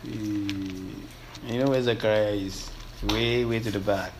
You 0.04 1.58
know 1.58 1.66
where 1.66 1.80
Zechariah 1.80 2.32
is? 2.32 2.70
Way, 3.04 3.44
way 3.44 3.60
to 3.60 3.70
the 3.70 3.78
back. 3.78 4.12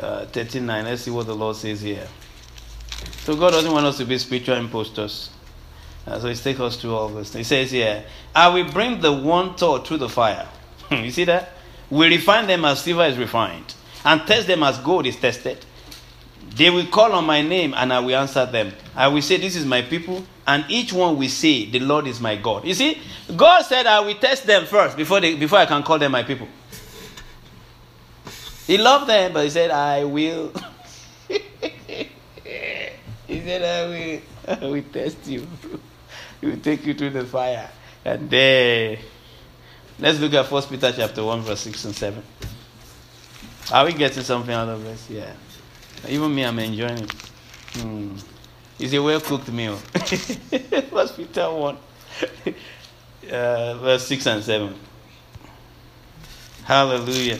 Uh, 0.00 0.24
39. 0.26 0.84
Let's 0.84 1.02
see 1.02 1.10
what 1.10 1.26
the 1.26 1.34
Lord 1.34 1.56
says 1.56 1.80
here. 1.80 2.08
So 3.24 3.36
God 3.36 3.50
doesn't 3.50 3.72
want 3.72 3.86
us 3.86 3.98
to 3.98 4.04
be 4.04 4.18
spiritual 4.18 4.56
impostors. 4.56 5.30
Uh, 6.06 6.20
so 6.20 6.28
He 6.28 6.34
takes 6.34 6.60
us 6.60 6.76
through 6.76 6.94
all 6.94 7.08
this. 7.08 7.32
He 7.32 7.42
says 7.42 7.70
here, 7.70 8.04
I 8.34 8.48
will 8.48 8.70
bring 8.70 9.00
the 9.00 9.12
one 9.12 9.54
thought 9.56 9.86
through 9.86 9.98
the 9.98 10.08
fire. 10.08 10.48
you 10.90 11.10
see 11.10 11.24
that? 11.24 11.50
We 11.90 12.08
refine 12.08 12.46
them 12.46 12.64
as 12.64 12.82
silver 12.82 13.04
is 13.04 13.16
refined, 13.16 13.74
and 14.04 14.26
test 14.26 14.46
them 14.46 14.62
as 14.62 14.78
gold 14.78 15.06
is 15.06 15.16
tested. 15.16 15.64
They 16.54 16.70
will 16.70 16.86
call 16.86 17.12
on 17.12 17.26
my 17.26 17.42
name, 17.42 17.74
and 17.74 17.92
I 17.92 18.00
will 18.00 18.16
answer 18.16 18.46
them. 18.46 18.72
I 18.94 19.08
will 19.08 19.22
say, 19.22 19.36
This 19.36 19.56
is 19.56 19.66
my 19.66 19.82
people, 19.82 20.24
and 20.46 20.64
each 20.68 20.92
one 20.92 21.18
will 21.18 21.28
say, 21.28 21.66
The 21.66 21.80
Lord 21.80 22.06
is 22.06 22.20
my 22.20 22.36
God. 22.36 22.64
You 22.64 22.74
see, 22.74 23.00
God 23.36 23.62
said, 23.62 23.86
I 23.86 24.00
will 24.00 24.14
test 24.14 24.46
them 24.46 24.66
first 24.66 24.96
before, 24.96 25.20
they, 25.20 25.34
before 25.34 25.58
I 25.58 25.66
can 25.66 25.82
call 25.82 25.98
them 25.98 26.12
my 26.12 26.22
people. 26.22 26.48
He 28.66 28.78
loved 28.78 29.08
them, 29.08 29.32
but 29.32 29.44
He 29.44 29.50
said, 29.50 29.70
I 29.70 30.04
will. 30.04 30.52
Said, 33.46 33.62
I 33.62 34.22
I 34.48 34.66
will 34.66 34.82
test 34.92 35.24
you. 35.28 35.46
will 36.42 36.56
take 36.56 36.84
you 36.84 36.94
through 36.94 37.10
the 37.10 37.24
fire. 37.24 37.70
And 38.04 38.28
then, 38.28 38.98
let's 40.00 40.18
look 40.18 40.34
at 40.34 40.46
First 40.46 40.68
Peter 40.68 40.90
chapter 40.90 41.22
1, 41.22 41.42
verse 41.42 41.60
6 41.60 41.84
and 41.84 41.94
7. 41.94 42.22
Are 43.72 43.84
we 43.84 43.92
getting 43.92 44.24
something 44.24 44.52
out 44.52 44.68
of 44.68 44.82
this? 44.82 45.08
Yeah. 45.08 45.32
Even 46.08 46.34
me, 46.34 46.44
I'm 46.44 46.58
enjoying 46.58 46.98
it. 46.98 47.12
Hmm. 47.74 48.16
It's 48.80 48.92
a 48.92 49.00
well 49.00 49.20
cooked 49.20 49.52
meal. 49.52 49.76
First 50.90 51.16
Peter 51.16 51.48
1, 51.48 51.76
uh, 53.30 53.74
verse 53.78 54.08
6 54.08 54.26
and 54.26 54.42
7. 54.42 54.74
Hallelujah. 56.64 57.38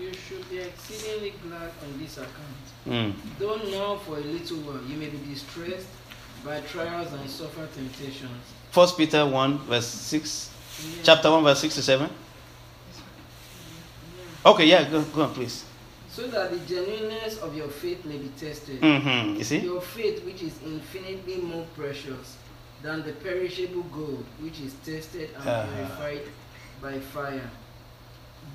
You 0.00 0.12
should 0.14 0.50
be 0.50 0.58
exceedingly 0.58 1.32
glad 1.44 1.70
on 1.84 1.96
this 1.96 2.18
account. 2.18 2.49
Mm. 2.86 3.14
Though 3.38 3.56
now 3.56 3.96
for 3.96 4.16
a 4.16 4.20
little 4.20 4.58
while 4.58 4.82
you 4.88 4.96
may 4.96 5.08
be 5.08 5.18
distressed 5.32 5.88
by 6.44 6.60
trials 6.62 7.12
and 7.12 7.28
suffer 7.28 7.66
temptations. 7.74 8.40
First 8.70 8.96
Peter 8.96 9.26
1, 9.26 9.58
verse 9.58 9.86
6. 9.86 10.50
Yeah. 10.82 11.02
Chapter 11.02 11.30
1, 11.30 11.42
verse 11.44 11.60
6 11.60 11.74
to 11.74 11.82
7. 11.82 12.10
Okay, 14.46 14.64
yeah, 14.64 14.88
go, 14.88 15.02
go 15.02 15.22
on, 15.24 15.34
please. 15.34 15.64
So 16.10 16.26
that 16.28 16.50
the 16.50 16.58
genuineness 16.60 17.38
of 17.38 17.54
your 17.54 17.68
faith 17.68 18.04
may 18.04 18.16
be 18.16 18.28
tested. 18.38 18.80
Mm-hmm. 18.80 19.36
You 19.36 19.44
see? 19.44 19.58
Your 19.58 19.80
faith, 19.80 20.24
which 20.24 20.42
is 20.42 20.54
infinitely 20.64 21.36
more 21.36 21.66
precious 21.76 22.36
than 22.82 23.02
the 23.04 23.12
perishable 23.12 23.82
gold, 23.92 24.24
which 24.40 24.60
is 24.60 24.72
tested 24.84 25.30
and 25.36 25.48
Uh-huh. 25.48 25.66
purified 25.74 26.22
by 26.80 26.98
fire. 26.98 27.50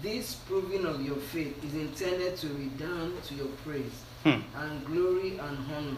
This 0.02 0.36
proving 0.36 0.86
of 0.86 1.02
your 1.06 1.16
faith 1.18 1.64
is 1.64 1.76
intended 1.76 2.36
to 2.38 2.48
redound 2.48 3.22
to 3.26 3.36
your 3.36 3.48
praise 3.64 4.02
Hmm. 4.26 4.42
and 4.58 4.84
glory 4.88 5.38
and 5.38 5.58
honor 5.72 5.98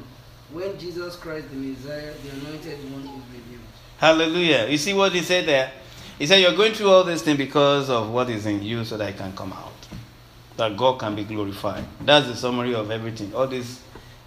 when 0.51 0.77
Jesus 0.77 1.15
Christ, 1.15 1.49
the 1.49 1.55
Messiah, 1.55 2.13
the 2.23 2.29
Anointed 2.31 2.91
One, 2.91 3.03
is 3.03 3.23
revealed. 3.31 3.61
Hallelujah. 3.97 4.67
You 4.67 4.77
see 4.77 4.93
what 4.93 5.13
he 5.13 5.21
said 5.21 5.45
there? 5.45 5.71
He 6.19 6.27
said, 6.27 6.41
You're 6.41 6.55
going 6.55 6.73
through 6.73 6.89
all 6.89 7.05
this 7.05 7.21
thing 7.21 7.37
because 7.37 7.89
of 7.89 8.09
what 8.09 8.29
is 8.29 8.45
in 8.45 8.61
you 8.61 8.83
so 8.83 8.97
that 8.97 9.11
it 9.11 9.17
can 9.17 9.33
come 9.33 9.53
out. 9.53 9.71
That 10.57 10.75
God 10.75 10.99
can 10.99 11.15
be 11.15 11.23
glorified. 11.23 11.85
That's 12.01 12.27
the 12.27 12.35
summary 12.35 12.75
of 12.75 12.91
everything. 12.91 13.33
All 13.33 13.47
these 13.47 13.79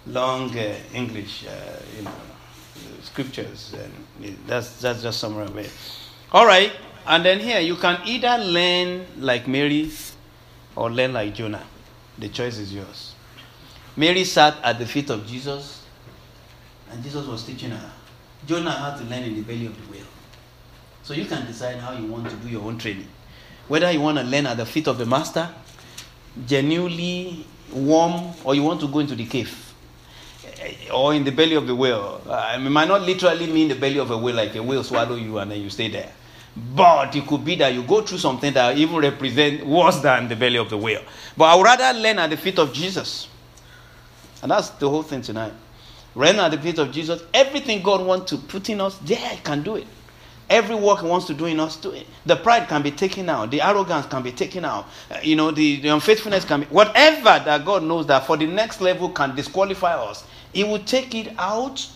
long 0.07 0.57
uh, 0.57 0.75
English, 0.95 1.45
uh, 1.45 1.79
you 1.95 2.03
know, 2.03 2.11
scriptures. 3.03 3.75
And 4.19 4.35
that's, 4.47 4.81
that's 4.81 5.03
just 5.03 5.19
summary 5.19 5.45
of 5.45 5.57
it. 5.57 5.71
All 6.31 6.47
right. 6.47 6.71
And 7.05 7.23
then 7.23 7.39
here, 7.39 7.59
you 7.59 7.75
can 7.75 7.99
either 8.05 8.43
learn 8.43 9.05
like 9.19 9.47
Mary 9.47 9.91
or 10.75 10.89
learn 10.89 11.13
like 11.13 11.35
Jonah. 11.35 11.65
The 12.17 12.29
choice 12.29 12.57
is 12.57 12.73
yours. 12.73 13.10
Mary 13.97 14.23
sat 14.23 14.55
at 14.63 14.79
the 14.79 14.85
feet 14.85 15.09
of 15.09 15.25
Jesus, 15.27 15.83
and 16.91 17.03
Jesus 17.03 17.27
was 17.27 17.43
teaching 17.43 17.71
her. 17.71 17.91
Jonah 18.47 18.71
had 18.71 18.97
to 18.97 19.03
learn 19.03 19.23
in 19.23 19.35
the 19.35 19.41
belly 19.41 19.65
of 19.65 19.75
the 19.75 19.91
whale. 19.93 20.07
So 21.03 21.13
you 21.13 21.25
can 21.25 21.45
decide 21.45 21.77
how 21.77 21.93
you 21.93 22.05
want 22.07 22.29
to 22.29 22.35
do 22.37 22.47
your 22.49 22.63
own 22.63 22.77
training. 22.77 23.07
Whether 23.67 23.91
you 23.91 24.01
want 24.01 24.17
to 24.17 24.23
learn 24.23 24.45
at 24.45 24.57
the 24.57 24.65
feet 24.65 24.87
of 24.87 24.97
the 24.97 25.05
master, 25.05 25.49
genuinely 26.47 27.45
warm, 27.71 28.33
or 28.43 28.55
you 28.55 28.63
want 28.63 28.79
to 28.81 28.87
go 28.87 28.99
into 28.99 29.15
the 29.15 29.25
cave. 29.25 29.73
Eh, 30.59 30.89
Or 30.93 31.13
in 31.13 31.23
the 31.23 31.31
belly 31.31 31.55
of 31.55 31.67
the 31.67 31.75
whale. 31.75 32.21
I 32.29 32.57
mean, 32.57 32.67
it 32.67 32.69
might 32.71 32.87
not 32.87 33.01
literally 33.01 33.47
mean 33.47 33.67
the 33.69 33.75
belly 33.75 33.99
of 33.99 34.11
a 34.11 34.17
whale, 34.17 34.35
like 34.35 34.55
a 34.55 34.63
whale 34.63 34.83
swallow 34.83 35.15
you 35.15 35.37
and 35.37 35.51
then 35.51 35.61
you 35.61 35.69
stay 35.69 35.89
there. 35.89 36.11
But 36.55 37.15
it 37.15 37.25
could 37.27 37.45
be 37.45 37.55
that 37.55 37.73
you 37.73 37.83
go 37.83 38.01
through 38.01 38.17
something 38.17 38.53
that 38.53 38.77
even 38.77 38.97
represent 38.97 39.65
worse 39.65 39.99
than 40.01 40.27
the 40.27 40.35
belly 40.35 40.57
of 40.57 40.69
the 40.69 40.77
whale. 40.77 41.03
But 41.37 41.45
I 41.45 41.55
would 41.55 41.63
rather 41.63 41.97
learn 41.97 42.19
at 42.19 42.29
the 42.29 42.37
feet 42.37 42.59
of 42.59 42.73
Jesus. 42.73 43.27
And 44.41 44.51
that's 44.51 44.69
the 44.71 44.89
whole 44.89 45.03
thing 45.03 45.21
tonight. 45.21 45.53
Learn 46.15 46.37
at 46.37 46.51
the 46.51 46.57
feet 46.57 46.77
of 46.77 46.91
Jesus. 46.91 47.23
Everything 47.33 47.81
God 47.81 48.05
wants 48.05 48.31
to 48.31 48.37
put 48.37 48.69
in 48.69 48.81
us, 48.81 48.97
there, 48.99 49.17
He 49.29 49.37
can 49.37 49.63
do 49.63 49.75
it. 49.75 49.87
Every 50.49 50.75
work 50.75 50.99
He 50.99 51.07
wants 51.07 51.27
to 51.27 51.33
do 51.33 51.45
in 51.45 51.59
us, 51.59 51.77
do 51.77 51.91
it. 51.91 52.05
The 52.25 52.35
pride 52.35 52.67
can 52.67 52.81
be 52.81 52.91
taken 52.91 53.29
out. 53.29 53.51
The 53.51 53.61
arrogance 53.61 54.05
can 54.07 54.21
be 54.21 54.31
taken 54.31 54.65
out. 54.65 54.87
Uh, 55.09 55.19
you 55.23 55.35
know, 55.35 55.51
the, 55.51 55.79
the 55.79 55.89
unfaithfulness 55.89 56.43
can 56.43 56.61
be. 56.61 56.65
Whatever 56.67 57.41
that 57.45 57.63
God 57.63 57.83
knows 57.83 58.07
that 58.07 58.25
for 58.25 58.35
the 58.35 58.47
next 58.47 58.81
level 58.81 59.09
can 59.09 59.35
disqualify 59.35 59.93
us, 59.93 60.25
He 60.51 60.63
will 60.65 60.79
take 60.79 61.15
it 61.15 61.33
out 61.37 61.87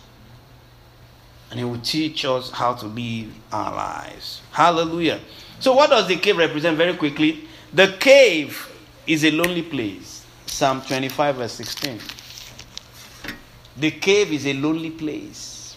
and 1.50 1.58
He 1.58 1.64
will 1.64 1.80
teach 1.80 2.24
us 2.24 2.50
how 2.50 2.72
to 2.74 2.86
live 2.86 3.34
our 3.52 3.74
lives. 3.74 4.40
Hallelujah. 4.52 5.20
So, 5.60 5.74
what 5.74 5.90
does 5.90 6.08
the 6.08 6.16
cave 6.16 6.38
represent 6.38 6.78
very 6.78 6.94
quickly? 6.94 7.44
The 7.74 7.94
cave 8.00 8.72
is 9.06 9.24
a 9.24 9.30
lonely 9.30 9.62
place. 9.62 10.24
Psalm 10.46 10.80
25, 10.80 11.36
verse 11.36 11.52
16. 11.52 12.00
The 13.78 13.90
cave 13.90 14.32
is 14.32 14.46
a 14.46 14.54
lonely 14.54 14.90
place. 14.90 15.76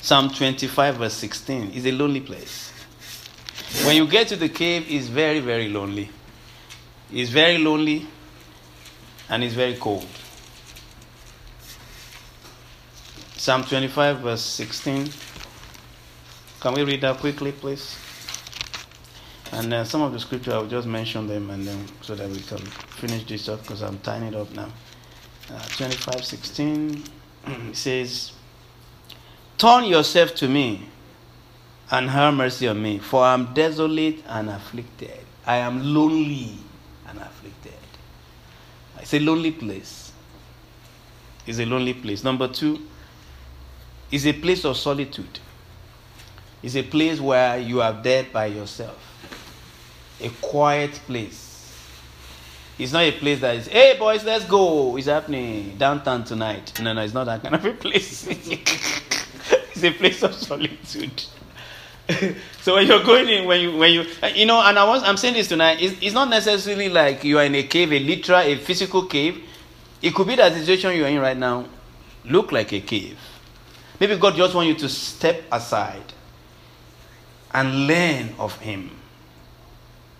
Psalm 0.00 0.30
25, 0.30 0.96
verse 0.96 1.14
16 1.14 1.72
is 1.72 1.86
a 1.86 1.92
lonely 1.92 2.20
place. 2.20 2.72
When 3.84 3.96
you 3.96 4.06
get 4.06 4.28
to 4.28 4.36
the 4.36 4.48
cave, 4.48 4.86
it's 4.88 5.06
very, 5.06 5.40
very 5.40 5.68
lonely. 5.68 6.10
It's 7.12 7.30
very 7.30 7.58
lonely 7.58 8.06
and 9.28 9.44
it's 9.44 9.54
very 9.54 9.76
cold. 9.76 10.06
Psalm 13.36 13.64
25, 13.64 14.18
verse 14.20 14.42
16. 14.42 15.10
Can 16.60 16.74
we 16.74 16.84
read 16.84 17.00
that 17.00 17.16
quickly, 17.18 17.52
please? 17.52 17.96
And 19.52 19.72
uh, 19.72 19.84
some 19.84 20.02
of 20.02 20.12
the 20.12 20.20
scripture, 20.20 20.52
I'll 20.52 20.66
just 20.66 20.86
mention 20.86 21.26
them 21.26 21.50
and 21.50 21.66
then 21.66 21.86
so 22.02 22.14
that 22.14 22.28
we 22.28 22.40
can 22.40 22.58
finish 22.58 23.24
this 23.24 23.48
up 23.48 23.62
because 23.62 23.82
I'm 23.82 23.98
tying 23.98 24.24
it 24.24 24.34
up 24.34 24.50
now. 24.52 24.68
Uh, 25.48 25.62
25, 25.76 26.24
16 26.24 27.04
it 27.46 27.76
says, 27.76 28.32
Turn 29.58 29.84
yourself 29.84 30.34
to 30.36 30.48
me 30.48 30.88
and 31.90 32.08
have 32.08 32.34
mercy 32.34 32.68
on 32.68 32.80
me, 32.82 32.98
for 32.98 33.22
I 33.24 33.34
am 33.34 33.52
desolate 33.52 34.22
and 34.26 34.48
afflicted. 34.48 35.20
I 35.46 35.56
am 35.56 35.94
lonely 35.94 36.54
and 37.08 37.18
afflicted. 37.18 37.72
It's 39.00 39.14
a 39.14 39.20
lonely 39.20 39.50
place. 39.50 40.12
It's 41.46 41.58
a 41.58 41.66
lonely 41.66 41.94
place. 41.94 42.22
Number 42.22 42.46
two, 42.48 42.86
it's 44.10 44.26
a 44.26 44.32
place 44.32 44.64
of 44.64 44.76
solitude. 44.76 45.38
It's 46.62 46.76
a 46.76 46.82
place 46.82 47.20
where 47.20 47.58
you 47.58 47.80
are 47.80 47.92
there 47.92 48.26
by 48.32 48.46
yourself. 48.46 48.98
A 50.20 50.28
quiet 50.40 50.92
place. 51.06 51.49
It's 52.80 52.92
not 52.92 53.02
a 53.02 53.12
place 53.12 53.40
that 53.40 53.56
is, 53.56 53.68
hey 53.68 53.96
boys, 53.98 54.24
let's 54.24 54.46
go. 54.46 54.96
It's 54.96 55.06
happening 55.06 55.76
downtown 55.76 56.24
tonight. 56.24 56.80
No, 56.80 56.94
no, 56.94 57.02
it's 57.02 57.12
not 57.12 57.24
that 57.24 57.42
kind 57.42 57.54
of 57.54 57.64
a 57.64 57.72
place. 57.74 58.26
it's 58.28 59.84
a 59.84 59.90
place 59.92 60.22
of 60.22 60.34
solitude. 60.34 61.24
so 62.62 62.74
when 62.74 62.86
you're 62.86 63.04
going 63.04 63.28
in, 63.28 63.44
when 63.44 63.60
you, 63.60 63.76
when 63.76 63.92
you, 63.92 64.04
you 64.34 64.46
know, 64.46 64.60
and 64.62 64.78
I 64.78 64.88
was, 64.88 65.02
I'm 65.02 65.18
saying 65.18 65.34
this 65.34 65.48
tonight. 65.48 65.82
It's, 65.82 66.00
it's 66.00 66.14
not 66.14 66.30
necessarily 66.30 66.88
like 66.88 67.22
you 67.22 67.38
are 67.38 67.44
in 67.44 67.54
a 67.54 67.64
cave, 67.64 67.92
a 67.92 67.98
literal, 67.98 68.40
a 68.40 68.56
physical 68.56 69.04
cave. 69.04 69.42
It 70.00 70.14
could 70.14 70.26
be 70.26 70.36
that 70.36 70.54
the 70.54 70.60
situation 70.60 70.96
you're 70.98 71.08
in 71.08 71.20
right 71.20 71.36
now 71.36 71.66
look 72.24 72.50
like 72.50 72.72
a 72.72 72.80
cave. 72.80 73.18
Maybe 74.00 74.16
God 74.16 74.34
just 74.36 74.54
wants 74.54 74.68
you 74.68 74.74
to 74.76 74.88
step 74.88 75.42
aside 75.52 76.14
and 77.52 77.86
learn 77.86 78.30
of 78.38 78.56
Him. 78.58 78.90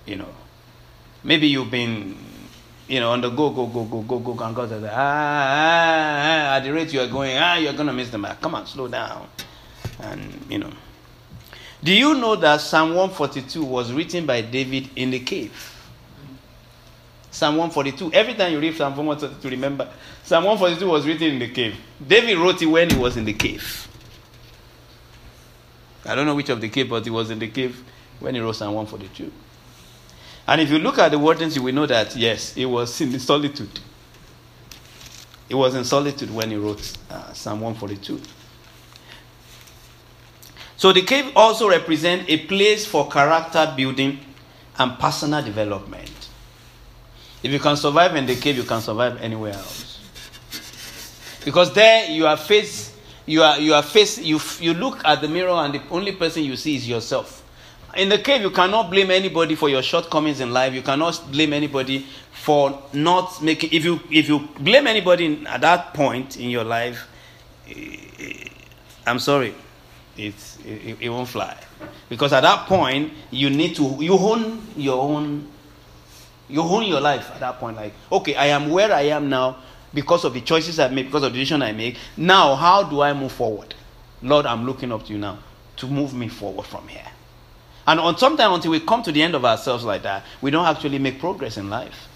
You 0.05 0.17
know, 0.17 0.35
maybe 1.25 1.47
you've 1.47 1.71
been, 1.71 2.17
you 2.91 2.99
know, 2.99 3.13
on 3.13 3.21
the 3.21 3.31
go, 3.31 3.51
go, 3.51 3.67
go, 3.67 3.85
go, 3.85 4.03
go, 4.03 4.19
go, 4.19 4.45
and 4.45 4.57
God 4.57 4.69
says, 4.69 4.83
ah, 4.83 4.89
ah, 4.91 4.97
ah, 6.53 6.57
at 6.57 6.65
the 6.65 6.73
rate 6.73 6.93
you 6.93 7.01
are 7.01 7.07
going, 7.07 7.37
ah, 7.37 7.55
you're 7.55 7.73
going 7.73 7.87
to 7.87 7.93
miss 7.93 8.11
the 8.11 8.19
mark. 8.19 8.41
Come 8.41 8.57
on, 8.57 8.67
slow 8.67 8.89
down. 8.89 9.29
And, 10.01 10.45
you 10.49 10.59
know. 10.59 10.73
Do 11.85 11.93
you 11.93 12.15
know 12.15 12.35
that 12.35 12.61
Psalm 12.61 12.91
142 12.91 13.63
was 13.63 13.93
written 13.93 14.27
by 14.27 14.41
David 14.41 14.91
in 14.97 15.13
the 15.13 15.21
cave? 15.21 15.53
Psalm 17.31 17.59
142. 17.59 18.13
Every 18.13 18.35
time 18.35 18.53
you 18.53 18.59
read 18.59 18.77
Psalm 18.77 18.97
142, 18.97 19.49
remember, 19.49 19.89
Psalm 20.25 20.43
142 20.43 20.91
was 20.91 21.07
written 21.07 21.35
in 21.35 21.39
the 21.39 21.49
cave. 21.49 21.77
David 22.05 22.39
wrote 22.39 22.61
it 22.61 22.67
when 22.67 22.91
he 22.91 22.99
was 22.99 23.17
in 23.17 23.25
the 23.25 23.35
cave. 23.35 23.87
I 26.05 26.17
don't 26.17 26.27
know 26.27 26.35
which 26.35 26.49
of 26.49 26.61
the 26.61 26.69
cave, 26.69 26.91
but 26.91 27.05
he 27.05 27.11
was 27.11 27.31
in 27.31 27.39
the 27.39 27.49
cave 27.49 27.85
when 28.19 28.35
he 28.35 28.41
wrote 28.41 28.57
Psalm 28.57 28.75
142. 28.75 29.31
And 30.51 30.61
if 30.61 30.69
you 30.69 30.81
look 30.81 30.99
at 30.99 31.13
the 31.13 31.17
wordings, 31.17 31.55
you 31.55 31.63
will 31.63 31.73
know 31.73 31.87
that, 31.87 32.17
yes, 32.17 32.55
he 32.55 32.67
was 32.67 33.01
in 33.01 33.17
solitude. 33.21 33.79
He 35.47 35.55
was 35.55 35.77
in 35.77 35.85
solitude 35.85 36.29
when 36.35 36.51
he 36.51 36.57
wrote 36.57 36.99
uh, 37.09 37.33
Psalm 37.33 37.61
142. 37.61 38.21
So 40.77 40.93
the 40.93 41.03
cave 41.03 41.31
also 41.37 41.69
represents 41.71 42.25
a 42.27 42.39
place 42.49 42.85
for 42.85 43.09
character 43.09 43.73
building 43.77 44.19
and 44.77 44.99
personal 44.99 45.41
development. 45.41 46.11
If 47.45 47.53
you 47.53 47.61
can 47.61 47.77
survive 47.77 48.17
in 48.17 48.27
the 48.27 48.35
cave, 48.35 48.57
you 48.57 48.65
can 48.65 48.81
survive 48.81 49.23
anywhere 49.23 49.53
else. 49.53 50.01
Because 51.45 51.73
there 51.73 52.11
you 52.11 52.27
are 52.27 52.37
faced, 52.37 52.95
you 53.25 53.45
are 53.45 53.59
you 53.61 53.73
are 53.73 53.85
faced, 53.85 54.21
you 54.21 54.41
you 54.59 54.75
look 54.75 55.01
at 55.05 55.21
the 55.21 55.29
mirror 55.29 55.53
and 55.53 55.75
the 55.75 55.83
only 55.91 56.13
person 56.13 56.43
you 56.43 56.57
see 56.57 56.75
is 56.75 56.89
yourself. 56.89 57.40
In 57.97 58.09
the 58.09 58.19
cave, 58.19 58.43
you 58.43 58.51
cannot 58.51 58.91
blame 58.91 59.11
anybody 59.11 59.55
for 59.55 59.69
your 59.69 59.83
shortcomings 59.83 60.41
in 60.41 60.53
life. 60.53 60.73
You 60.75 60.83
cannot 60.83 61.21
blame 61.33 61.53
anybody 61.53 62.07
for 62.33 62.81
not 62.93 63.43
making. 63.43 63.71
If 63.73 63.85
you 63.85 64.01
if 64.11 64.29
you 64.29 64.49
blame 64.61 64.87
anybody 64.87 65.27
in, 65.27 65.47
at 65.47 65.61
that 65.63 65.93
point 65.95 66.37
in 66.37 66.51
your 66.51 66.65
life, 66.65 67.07
eh, 67.69 68.49
I'm 69.07 69.19
sorry, 69.19 69.55
it's 70.17 70.59
it, 70.65 70.99
it 71.01 71.09
won't 71.09 71.29
fly. 71.29 71.57
Because 72.09 72.33
at 72.33 72.43
that 72.43 72.67
point, 72.67 73.13
you 73.31 73.51
need 73.51 73.75
to 73.77 73.97
you 74.01 74.13
own 74.13 74.63
your 74.77 75.03
own 75.03 75.49
you 76.49 76.63
own 76.63 76.85
your 76.85 77.01
life 77.01 77.31
at 77.33 77.41
that 77.41 77.59
point. 77.59 77.77
Like, 77.77 77.93
okay, 78.13 78.35
I 78.37 78.47
am 78.47 78.71
where 78.71 78.93
I 78.93 79.03
am 79.03 79.29
now 79.29 79.59
because 79.93 80.25
of 80.25 80.35
the 80.35 80.41
choices 80.41 80.79
I 80.79 80.89
make, 80.89 81.07
because 81.07 81.25
of 81.25 81.33
the 81.33 81.39
decision 81.39 81.63
I 81.63 81.73
make. 81.73 81.97
Now, 82.17 82.55
how 82.55 82.85
do 82.85 83.01
I 83.01 83.13
move 83.13 83.33
forward? 83.33 83.75
Lord, 84.23 84.47
I'm 84.47 84.65
looking 84.65 84.93
up 84.93 85.05
to 85.07 85.13
you 85.13 85.19
now 85.19 85.39
to 85.77 85.87
move 85.87 86.15
me 86.15 86.29
forward 86.29 86.67
from 86.67 86.87
here. 86.89 87.07
And 87.87 87.99
on 87.99 88.19
sometime 88.19 88.53
until 88.53 88.73
we 88.73 88.81
come 88.81 89.03
to 89.03 89.13
the 89.13 89.23
end 89.23 89.35
of 89.35 89.45
ourselves 89.45 89.85
like 89.85 90.03
that, 90.03 90.25
we 90.41 90.51
don't 90.51 90.67
actually 90.67 90.99
make 90.99 91.19
progress 91.19 91.57
in 91.57 91.71
life. 91.71 92.09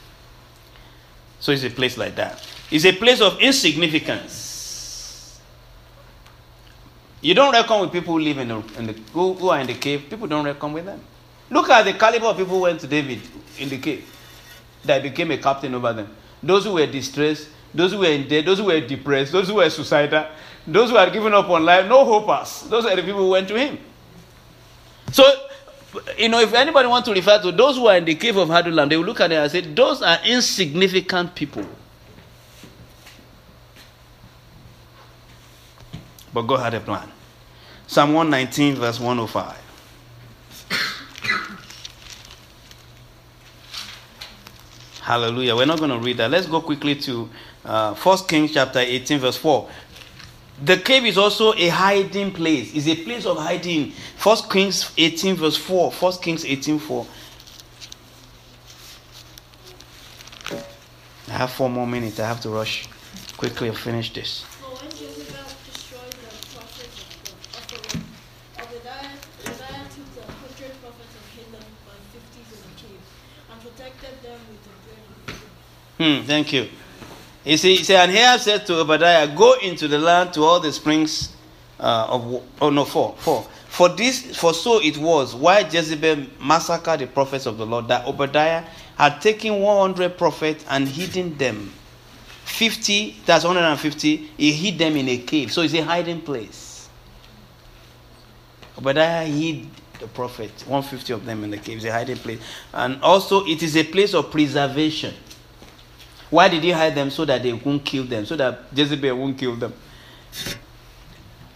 So 1.41 1.53
it's 1.53 1.65
a 1.65 1.71
place 1.71 1.99
like 1.99 2.15
that. 2.17 2.47
It's 2.71 2.85
a 2.85 2.93
place 2.93 3.21
of 3.21 3.39
insignificance. 3.41 5.41
You 7.21 7.35
don't 7.35 7.53
reckon 7.53 7.81
with 7.81 7.93
people 7.93 8.15
who 8.15 8.21
live 8.21 8.39
in 8.39 8.49
the, 8.49 8.63
in 8.79 8.87
the 8.87 8.93
who, 9.13 9.35
who 9.35 9.49
are 9.49 9.61
in 9.61 9.67
the 9.67 9.75
cave. 9.75 10.07
People 10.11 10.27
don't 10.27 10.45
reckon 10.45 10.73
with 10.73 10.85
them. 10.85 11.01
Look 11.51 11.71
at 11.71 11.85
the 11.85 11.95
caliber 11.95 12.27
of 12.27 12.37
people 12.37 12.57
who 12.57 12.63
went 12.63 12.81
to 12.81 12.87
David 12.87 13.21
in 13.59 13.69
the 13.69 13.79
cave 13.79 14.11
that 14.85 15.03
became 15.03 15.31
a 15.31 15.39
captain 15.39 15.75
over 15.75 15.93
them. 15.93 16.15
Those 16.43 16.65
who 16.65 16.75
were 16.75 16.87
distressed, 16.87 17.49
those 17.73 17.93
who 17.93 18.01
were 18.01 18.07
in 18.07 18.29
debt, 18.29 18.45
those 18.45 18.59
who 18.59 18.67
were 18.67 18.81
depressed, 18.81 19.33
those 19.33 19.49
who 19.49 19.55
were 19.55 19.71
suicidal, 19.71 20.27
those 20.67 20.91
who 20.91 20.97
had 20.97 21.13
given 21.13 21.33
up 21.33 21.49
on 21.49 21.65
life, 21.65 21.89
no 21.89 22.05
hopers. 22.05 22.69
Those 22.69 22.85
are 22.87 22.95
the 22.95 23.03
people 23.03 23.21
who 23.21 23.31
went 23.31 23.49
to 23.49 23.59
him. 23.59 23.79
So, 25.13 25.25
you 26.19 26.29
know, 26.29 26.41
if 26.41 26.53
anybody 26.55 26.89
wants 26.89 27.09
to 27.09 27.15
refer 27.15 27.41
to 27.43 27.53
those 27.53 27.77
who 27.77 27.87
are 27.87 27.97
in 27.97 28.05
the 28.05 28.15
cave 28.15 28.37
of 28.37 28.51
Adullam, 28.51 28.89
they 28.89 28.97
will 28.97 29.05
look 29.05 29.21
at 29.21 29.33
it 29.33 29.37
and 29.37 29.51
say, 29.51 29.61
those 29.61 30.03
are 30.03 30.19
insignificant 30.25 31.35
people. 31.35 31.65
But 36.33 36.43
God 36.43 36.61
had 36.61 36.75
a 36.75 36.81
plan. 36.81 37.09
Psalm 37.87 38.13
119, 38.15 38.77
verse 38.77 38.99
105. 38.99 39.57
Hallelujah. 45.01 45.55
We're 45.55 45.67
not 45.67 45.79
going 45.79 45.91
to 45.91 45.99
read 45.99 46.17
that. 46.17 46.31
Let's 46.31 46.47
go 46.47 46.63
quickly 46.63 46.95
to 46.97 47.29
uh, 47.65 47.95
1 47.95 48.19
Kings 48.27 48.53
chapter 48.53 48.79
18, 48.79 49.21
verse 49.21 49.37
4. 49.37 49.69
The 50.63 50.77
cave 50.77 51.05
is 51.05 51.19
also 51.19 51.53
a 51.55 51.69
hiding 51.69 52.33
place. 52.33 52.75
It's 52.75 52.87
a 52.87 53.03
place 53.03 53.27
of 53.27 53.39
hiding. 53.39 53.93
1 54.23 54.37
Kings 54.51 54.93
18, 54.97 55.37
verse 55.37 55.57
4. 55.57 55.91
1 55.91 56.13
Kings 56.23 56.45
18, 56.45 56.79
4. 56.79 57.07
I 61.29 61.33
have 61.33 61.51
four 61.51 61.69
more 61.69 61.87
minutes. 61.87 62.21
I 62.21 62.29
have 62.29 62.41
to 62.43 62.51
rush 62.51 62.89
quickly 63.37 63.69
and 63.69 63.77
finish 63.77 64.13
this. 64.13 64.45
Hmm, 75.99 76.23
thank 76.23 76.53
you. 76.53 76.69
He 77.45 77.57
said, 77.59 77.69
he 77.69 77.85
said, 77.85 78.09
and 78.09 78.17
Ahab 78.17 78.41
said 78.41 78.67
to 78.67 78.81
Obadiah, 78.81 79.29
Go 79.35 79.55
into 79.61 79.87
the 79.87 79.99
land 79.99 80.33
to 80.35 80.43
all 80.43 80.61
the 80.61 80.73
springs 80.73 81.35
uh, 81.79 82.07
of 82.09 82.43
oh 82.61 82.71
no 82.71 82.85
four 82.85 83.15
four. 83.19 83.47
For 83.69 83.89
this, 83.89 84.37
for 84.37 84.55
so 84.55 84.81
it 84.81 84.97
was 84.97 85.35
why 85.35 85.61
Jezebel 85.61 86.27
massacred 86.41 87.01
the 87.01 87.07
prophets 87.09 87.45
of 87.47 87.59
the 87.59 87.67
Lord 87.67 87.89
that 87.89 88.07
Obadiah 88.07 88.65
had 88.97 89.21
taken 89.21 89.61
100 89.61 90.17
prophets 90.17 90.65
and 90.71 90.87
hidden 90.87 91.37
them. 91.37 91.73
50, 92.45 93.17
that's 93.27 93.45
150, 93.45 94.17
he 94.37 94.53
hid 94.53 94.79
them 94.79 94.97
in 94.97 95.09
a 95.09 95.19
cave. 95.19 95.51
So 95.51 95.63
it's 95.63 95.75
a 95.75 95.83
hiding 95.83 96.21
place. 96.21 96.89
Obadiah 98.79 99.27
hid 99.27 99.67
the 99.99 100.07
prophets, 100.07 100.65
150 100.67 101.13
of 101.13 101.25
them 101.25 101.43
in 101.43 101.51
the 101.51 101.59
cave. 101.59 101.79
It's 101.79 101.87
a 101.87 101.93
hiding 101.93 102.19
place. 102.19 102.41
And 102.73 103.03
also, 103.03 103.45
it 103.45 103.63
is 103.63 103.77
a 103.77 103.85
place 103.85 104.15
of 104.15 104.31
preservation. 104.31 105.15
Why 106.35 106.49
did 106.49 106.65
he 106.65 106.73
hide 106.73 106.97
them? 106.97 107.11
So 107.11 107.25
that 107.27 107.45
they 107.45 107.53
won't 107.53 107.85
kill 107.85 108.03
them, 108.03 108.27
so 108.27 108.35
that 108.35 108.65
Jezebel 108.75 109.17
won't 109.17 109.39
kill 109.39 109.55
them. 109.55 109.73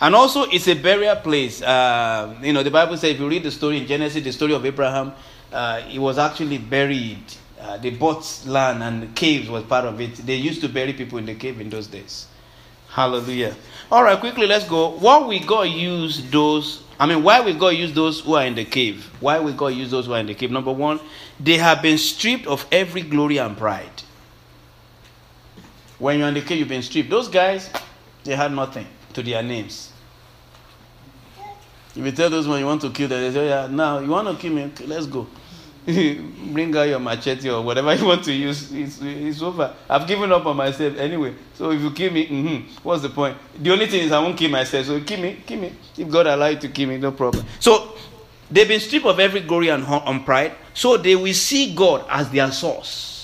And 0.01 0.15
also, 0.15 0.45
it's 0.45 0.69
a 0.69 0.75
burial 0.75 1.17
place. 1.17 1.61
Uh, 1.61 2.37
you 2.41 2.53
know, 2.53 2.63
the 2.63 2.71
Bible 2.71 2.97
says, 2.97 3.11
if 3.15 3.19
you 3.19 3.29
read 3.29 3.43
the 3.43 3.51
story 3.51 3.79
in 3.79 3.89
Genesis, 3.89 4.23
the 4.23 4.31
story 4.31 4.55
of 4.55 4.65
Abraham, 4.65 5.13
uh, 5.53 5.81
he 5.81 5.99
was 5.99 6.17
actually 6.17 6.59
buried. 6.59 7.25
Uh, 7.61 7.77
they 7.79 7.91
bought 7.91 8.25
land 8.47 8.81
and 8.85 9.03
the 9.03 9.07
caves 9.09 9.51
was 9.51 9.65
part 9.65 9.85
of 9.85 10.01
it. 10.01 10.15
They 10.15 10.37
used 10.37 10.61
to 10.61 10.69
bury 10.69 10.93
people 10.93 11.19
in 11.19 11.27
the 11.27 11.35
cave 11.35 11.61
in 11.61 11.71
those 11.71 11.89
days. 11.89 12.29
Hallelujah. 12.89 13.57
All 13.91 14.05
right, 14.05 14.21
quickly, 14.21 14.47
let's 14.47 14.69
go. 14.69 14.91
Why 14.91 15.27
we 15.27 15.41
God 15.41 15.63
use 15.63 16.23
those? 16.31 16.85
I 17.01 17.07
mean, 17.07 17.25
why 17.25 17.41
we 17.41 17.53
God 17.53 17.71
use 17.71 17.93
those 17.93 18.21
who 18.21 18.35
are 18.35 18.45
in 18.45 18.55
the 18.55 18.65
cave? 18.65 19.11
Why 19.19 19.41
we 19.41 19.53
God 19.55 19.75
use 19.75 19.91
those 19.91 20.07
who 20.07 20.13
are 20.13 20.21
in 20.21 20.27
the 20.27 20.35
cave? 20.35 20.53
Number 20.53 20.71
one, 20.71 21.01
they 21.41 21.57
have 21.57 21.83
been 21.83 21.99
stripped 21.99 22.47
of 22.47 22.65
every 22.71 23.03
glory 23.03 23.39
and 23.39 23.59
pride. 23.59 24.05
When 25.99 26.19
you're 26.19 26.29
in 26.29 26.35
the 26.35 26.43
cave, 26.43 26.59
you've 26.59 26.69
been 26.69 26.83
stripped. 26.83 27.11
Those 27.11 27.29
guys, 27.29 27.71
they 28.25 28.37
had 28.37 28.53
nothing 28.53 28.87
to 29.15 29.23
their 29.23 29.43
names. 29.43 29.93
If 31.97 32.05
you 32.05 32.13
tell 32.13 32.31
those 32.31 32.47
when 32.47 32.61
you 32.61 32.67
want 32.67 32.81
to 32.83 32.91
kill 32.91 33.09
them, 33.09 33.21
they 33.21 33.33
say, 33.33 33.49
yeah, 33.49 33.67
now 33.69 33.99
you 33.99 34.09
want 34.09 34.29
to 34.29 34.37
kill 34.41 34.53
me? 34.53 34.71
Let's 34.87 35.07
go. 35.07 35.27
Bring 35.85 36.77
out 36.77 36.83
your 36.83 37.01
machete 37.01 37.51
or 37.51 37.63
whatever 37.63 37.95
you 37.97 38.05
want 38.05 38.23
to 38.25 38.33
use. 38.33 38.71
It's, 38.73 39.01
it's 39.01 39.43
over. 39.43 39.75
I've 39.89 40.07
given 40.07 40.31
up 40.31 40.47
on 40.47 40.57
myself 40.57 40.97
anyway. 40.99 41.35
So 41.55 41.73
if 41.73 41.81
you 41.81 41.91
kill 41.91 42.13
me, 42.13 42.27
mm-hmm, 42.27 42.79
what's 42.87 43.03
the 43.03 43.09
point? 43.09 43.37
The 43.61 43.71
only 43.73 43.87
thing 43.87 44.05
is 44.05 44.13
I 44.13 44.21
won't 44.21 44.37
kill 44.37 44.51
myself. 44.51 44.87
So 44.87 45.01
kill 45.01 45.21
me, 45.21 45.43
kill 45.45 45.61
me. 45.61 45.73
If 45.97 46.09
God 46.09 46.27
allows 46.27 46.55
you 46.55 46.61
to 46.61 46.69
kill 46.69 46.89
me, 46.91 46.99
no 46.99 47.11
problem. 47.13 47.45
So 47.59 47.97
they've 48.51 48.69
been 48.69 48.81
stripped 48.81 49.07
of 49.07 49.19
every 49.19 49.41
glory 49.41 49.71
and, 49.71 49.83
and 49.85 50.25
pride. 50.25 50.53
So 50.75 50.99
they 50.99 51.17
will 51.17 51.35
see 51.35 51.75
God 51.75 52.05
as 52.09 52.31
their 52.31 52.53
source. 52.53 53.18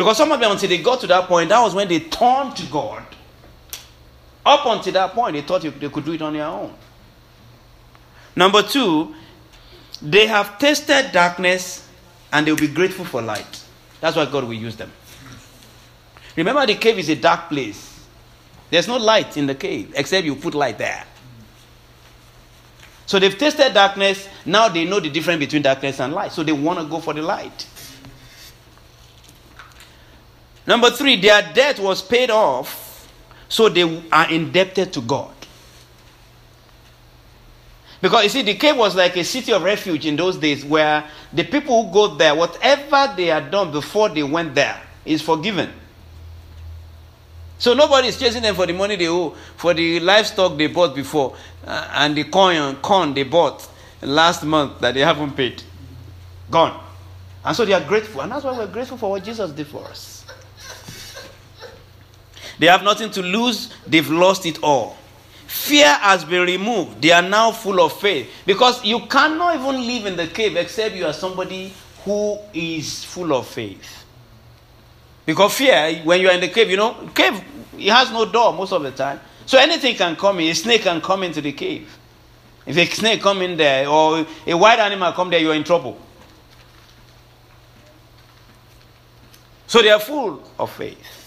Because 0.00 0.16
some 0.16 0.32
of 0.32 0.40
them, 0.40 0.50
until 0.50 0.70
they 0.70 0.78
got 0.78 0.98
to 1.00 1.06
that 1.08 1.28
point, 1.28 1.50
that 1.50 1.60
was 1.60 1.74
when 1.74 1.86
they 1.86 2.00
turned 2.00 2.56
to 2.56 2.64
God. 2.68 3.04
Up 4.46 4.64
until 4.64 4.94
that 4.94 5.12
point, 5.12 5.34
they 5.34 5.42
thought 5.42 5.60
they 5.60 5.88
could 5.90 6.06
do 6.06 6.14
it 6.14 6.22
on 6.22 6.32
their 6.32 6.46
own. 6.46 6.72
Number 8.34 8.62
two, 8.62 9.14
they 10.00 10.26
have 10.26 10.58
tasted 10.58 11.10
darkness 11.12 11.86
and 12.32 12.46
they'll 12.46 12.56
be 12.56 12.68
grateful 12.68 13.04
for 13.04 13.20
light. 13.20 13.62
That's 14.00 14.16
why 14.16 14.24
God 14.24 14.44
will 14.44 14.54
use 14.54 14.74
them. 14.74 14.90
Remember, 16.34 16.64
the 16.64 16.76
cave 16.76 16.98
is 16.98 17.10
a 17.10 17.16
dark 17.16 17.50
place. 17.50 18.02
There's 18.70 18.88
no 18.88 18.96
light 18.96 19.36
in 19.36 19.46
the 19.46 19.54
cave 19.54 19.92
except 19.94 20.24
you 20.24 20.34
put 20.34 20.54
light 20.54 20.78
there. 20.78 21.04
So 23.04 23.18
they've 23.18 23.36
tasted 23.36 23.74
darkness. 23.74 24.26
Now 24.46 24.70
they 24.70 24.86
know 24.86 24.98
the 24.98 25.10
difference 25.10 25.40
between 25.40 25.60
darkness 25.60 26.00
and 26.00 26.14
light. 26.14 26.32
So 26.32 26.42
they 26.42 26.52
want 26.52 26.78
to 26.78 26.86
go 26.86 27.00
for 27.00 27.12
the 27.12 27.20
light. 27.20 27.66
Number 30.66 30.90
three, 30.90 31.16
their 31.16 31.42
debt 31.52 31.78
was 31.78 32.02
paid 32.02 32.30
off, 32.30 33.08
so 33.48 33.68
they 33.68 34.02
are 34.12 34.30
indebted 34.30 34.92
to 34.92 35.00
God. 35.00 35.34
Because 38.00 38.24
you 38.24 38.28
see, 38.30 38.42
the 38.42 38.54
cave 38.54 38.76
was 38.76 38.96
like 38.96 39.16
a 39.16 39.24
city 39.24 39.52
of 39.52 39.62
refuge 39.62 40.06
in 40.06 40.16
those 40.16 40.36
days 40.38 40.64
where 40.64 41.04
the 41.32 41.44
people 41.44 41.84
who 41.84 41.92
go 41.92 42.14
there, 42.14 42.34
whatever 42.34 43.12
they 43.14 43.26
had 43.26 43.50
done 43.50 43.72
before 43.72 44.08
they 44.08 44.22
went 44.22 44.54
there, 44.54 44.80
is 45.04 45.20
forgiven. 45.20 45.70
So 47.58 47.74
nobody 47.74 48.08
is 48.08 48.18
chasing 48.18 48.42
them 48.42 48.54
for 48.54 48.66
the 48.66 48.72
money 48.72 48.96
they 48.96 49.08
owe, 49.08 49.30
for 49.56 49.74
the 49.74 50.00
livestock 50.00 50.56
they 50.56 50.66
bought 50.68 50.94
before, 50.94 51.36
uh, 51.66 51.90
and 51.92 52.16
the 52.16 52.24
corn, 52.24 52.76
corn 52.76 53.12
they 53.12 53.24
bought 53.24 53.68
last 54.00 54.44
month 54.44 54.80
that 54.80 54.94
they 54.94 55.00
haven't 55.00 55.32
paid. 55.36 55.62
Gone. 56.50 56.82
And 57.44 57.54
so 57.54 57.66
they 57.66 57.74
are 57.74 57.84
grateful. 57.84 58.22
And 58.22 58.32
that's 58.32 58.44
why 58.44 58.56
we're 58.56 58.66
grateful 58.66 58.96
for 58.96 59.10
what 59.10 59.24
Jesus 59.24 59.50
did 59.52 59.66
for 59.66 59.84
us. 59.84 60.09
They 62.60 62.66
have 62.66 62.82
nothing 62.82 63.10
to 63.12 63.22
lose, 63.22 63.72
they've 63.86 64.10
lost 64.10 64.44
it 64.44 64.62
all. 64.62 64.98
Fear 65.46 65.94
has 65.94 66.26
been 66.26 66.42
removed. 66.42 67.00
They 67.00 67.10
are 67.10 67.22
now 67.22 67.52
full 67.52 67.80
of 67.80 67.98
faith. 67.98 68.30
Because 68.44 68.84
you 68.84 69.00
cannot 69.06 69.54
even 69.54 69.86
live 69.86 70.04
in 70.04 70.14
the 70.14 70.26
cave 70.26 70.56
except 70.56 70.94
you 70.94 71.06
are 71.06 71.14
somebody 71.14 71.72
who 72.04 72.38
is 72.52 73.02
full 73.02 73.32
of 73.32 73.46
faith. 73.46 74.04
Because 75.24 75.54
fear, 75.54 76.02
when 76.04 76.20
you 76.20 76.28
are 76.28 76.34
in 76.34 76.40
the 76.40 76.48
cave, 76.48 76.68
you 76.70 76.76
know, 76.76 77.08
cave 77.14 77.42
it 77.78 77.90
has 77.90 78.10
no 78.10 78.26
door 78.30 78.52
most 78.52 78.72
of 78.72 78.82
the 78.82 78.90
time. 78.90 79.20
So 79.46 79.58
anything 79.58 79.96
can 79.96 80.14
come 80.14 80.38
in. 80.40 80.50
A 80.50 80.54
snake 80.54 80.82
can 80.82 81.00
come 81.00 81.22
into 81.22 81.40
the 81.40 81.52
cave. 81.52 81.88
If 82.66 82.76
a 82.76 82.84
snake 82.84 83.22
come 83.22 83.40
in 83.40 83.56
there 83.56 83.88
or 83.88 84.26
a 84.46 84.54
wild 84.54 84.80
animal 84.80 85.12
come 85.12 85.30
there, 85.30 85.40
you 85.40 85.50
are 85.50 85.54
in 85.54 85.64
trouble. 85.64 85.98
So 89.66 89.80
they 89.80 89.90
are 89.90 89.98
full 89.98 90.42
of 90.58 90.70
faith. 90.70 91.19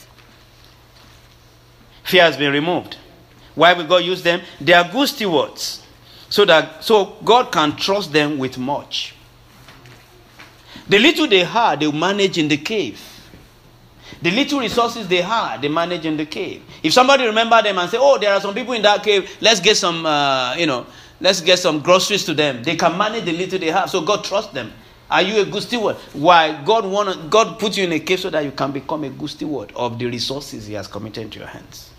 Fear 2.04 2.24
has 2.24 2.38
been 2.38 2.52
removed. 2.52 2.98
Why 3.56 3.74
will 3.74 3.86
God 3.86 4.04
use 4.04 4.24
them? 4.24 4.42
They 4.60 4.74
are 4.74 4.90
good 4.90 5.08
stewards. 5.08 5.84
So 6.30 6.46
that 6.46 6.84
so 6.84 7.18
God 7.24 7.52
can 7.52 7.76
trust 7.76 8.12
them 8.12 8.40
with 8.40 8.58
much. 8.58 9.16
The 10.90 11.00
little 11.00 11.28
they 11.28 11.44
had, 11.44 11.80
they 11.80 11.92
manage 11.92 12.38
in 12.38 12.48
the 12.48 12.58
cave. 12.58 13.00
The 14.22 14.32
little 14.32 14.60
resources 14.60 15.08
they 15.08 15.22
had, 15.22 15.62
they 15.62 15.70
manage 15.70 16.06
in 16.06 16.18
the 16.18 16.26
cave. 16.26 16.62
If 16.82 16.94
somebody 16.94 17.26
remember 17.26 17.62
them 17.62 17.78
and 17.78 17.90
say, 17.90 17.98
"Oh, 18.00 18.18
there 18.18 18.34
are 18.34 18.42
some 18.42 18.54
people 18.54 18.74
in 18.74 18.82
that 18.82 19.04
cave. 19.04 19.30
Let's 19.42 19.60
get 19.60 19.78
some, 19.78 20.06
uh, 20.06 20.56
you 20.56 20.66
know, 20.66 20.86
let's 21.22 21.40
get 21.42 21.60
some 21.60 21.80
groceries 21.82 22.26
to 22.26 22.34
them." 22.34 22.64
They 22.64 22.76
can 22.76 22.98
manage 22.98 23.26
the 23.26 23.34
little 23.34 23.60
they 23.60 23.72
have. 23.72 23.90
So 23.90 24.02
God 24.02 24.24
trusts 24.24 24.54
them. 24.54 24.74
Are 25.12 25.22
you 25.22 25.42
a 25.42 25.46
good 25.46 25.62
steward? 25.62 25.98
Why 26.14 26.64
God 26.64 26.86
want 26.86 27.30
God 27.30 27.60
put 27.60 27.78
you 27.78 27.84
in 27.84 27.92
a 27.92 28.00
cave 28.00 28.20
so 28.20 28.32
that 28.32 28.44
you 28.44 28.52
can 28.52 28.72
become 28.72 29.04
a 29.04 29.10
good 29.10 29.30
steward 29.30 29.72
of 29.76 30.00
the 30.00 30.08
resources 30.08 30.66
He 30.66 30.74
has 30.74 30.88
committed 30.88 31.24
into 31.24 31.40
your 31.40 31.48
hands. 31.48 31.93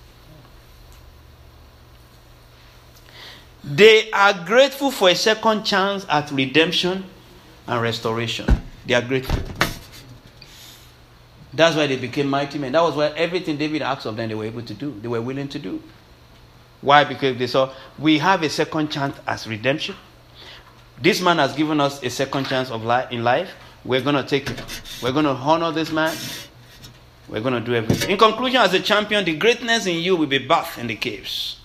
They 3.64 4.11
are 4.11 4.35
grateful 4.44 4.90
for 4.90 5.09
a 5.09 5.14
second 5.14 5.64
chance 5.64 6.05
at 6.09 6.31
redemption 6.31 7.05
and 7.66 7.83
restoration. 7.83 8.46
They 8.87 8.94
are 8.94 9.03
grateful. 9.03 9.42
That's 11.53 11.77
why 11.77 11.87
they 11.87 11.96
became 11.96 12.29
mighty 12.29 12.59
men. 12.59 12.72
That 12.72 12.83
was 12.83 12.94
why 12.94 13.09
everything 13.16 13.57
David 13.57 13.81
asked 13.81 14.07
of 14.07 14.16
them, 14.16 14.29
they 14.29 14.35
were 14.35 14.44
able 14.44 14.62
to 14.62 14.74
do. 14.74 14.98
They 15.00 15.09
were 15.09 15.22
willing 15.22 15.48
to 15.48 15.59
do. 15.59 15.83
Why? 16.81 17.05
Because 17.05 17.38
they 17.38 17.46
saw 17.46 17.72
we 17.98 18.18
have 18.18 18.42
a 18.42 18.50
second 18.50 18.90
chance 18.90 19.16
as 19.27 19.46
redemption. 19.46 19.94
This 21.00 21.22
man 21.22 21.38
has 21.38 21.55
given 21.55 21.81
us 21.81 22.03
a 22.03 22.11
second 22.11 22.46
chance 22.46 22.70
of 22.70 22.85
life 22.85 23.11
in 23.11 23.24
life. 23.24 23.50
We're 23.85 24.03
to 24.03 24.24
take 24.24 24.50
it. 24.50 24.62
We're 25.03 25.12
to 25.12 25.29
honor 25.29 25.70
this 25.70 25.90
man. 25.90 26.14
We're 27.29 27.40
to 27.40 27.61
do 27.61 27.74
everything. 27.74 28.11
In 28.11 28.18
conclusion, 28.18 28.61
as 28.61 28.74
a 28.74 28.81
champion, 28.81 29.24
the 29.24 29.37
greatness 29.37 29.87
in 29.87 29.96
you 29.96 30.16
will 30.16 30.27
be 30.27 30.38
bathed 30.38 30.79
in 30.79 30.87
the 30.87 30.96
caves. 30.96 31.61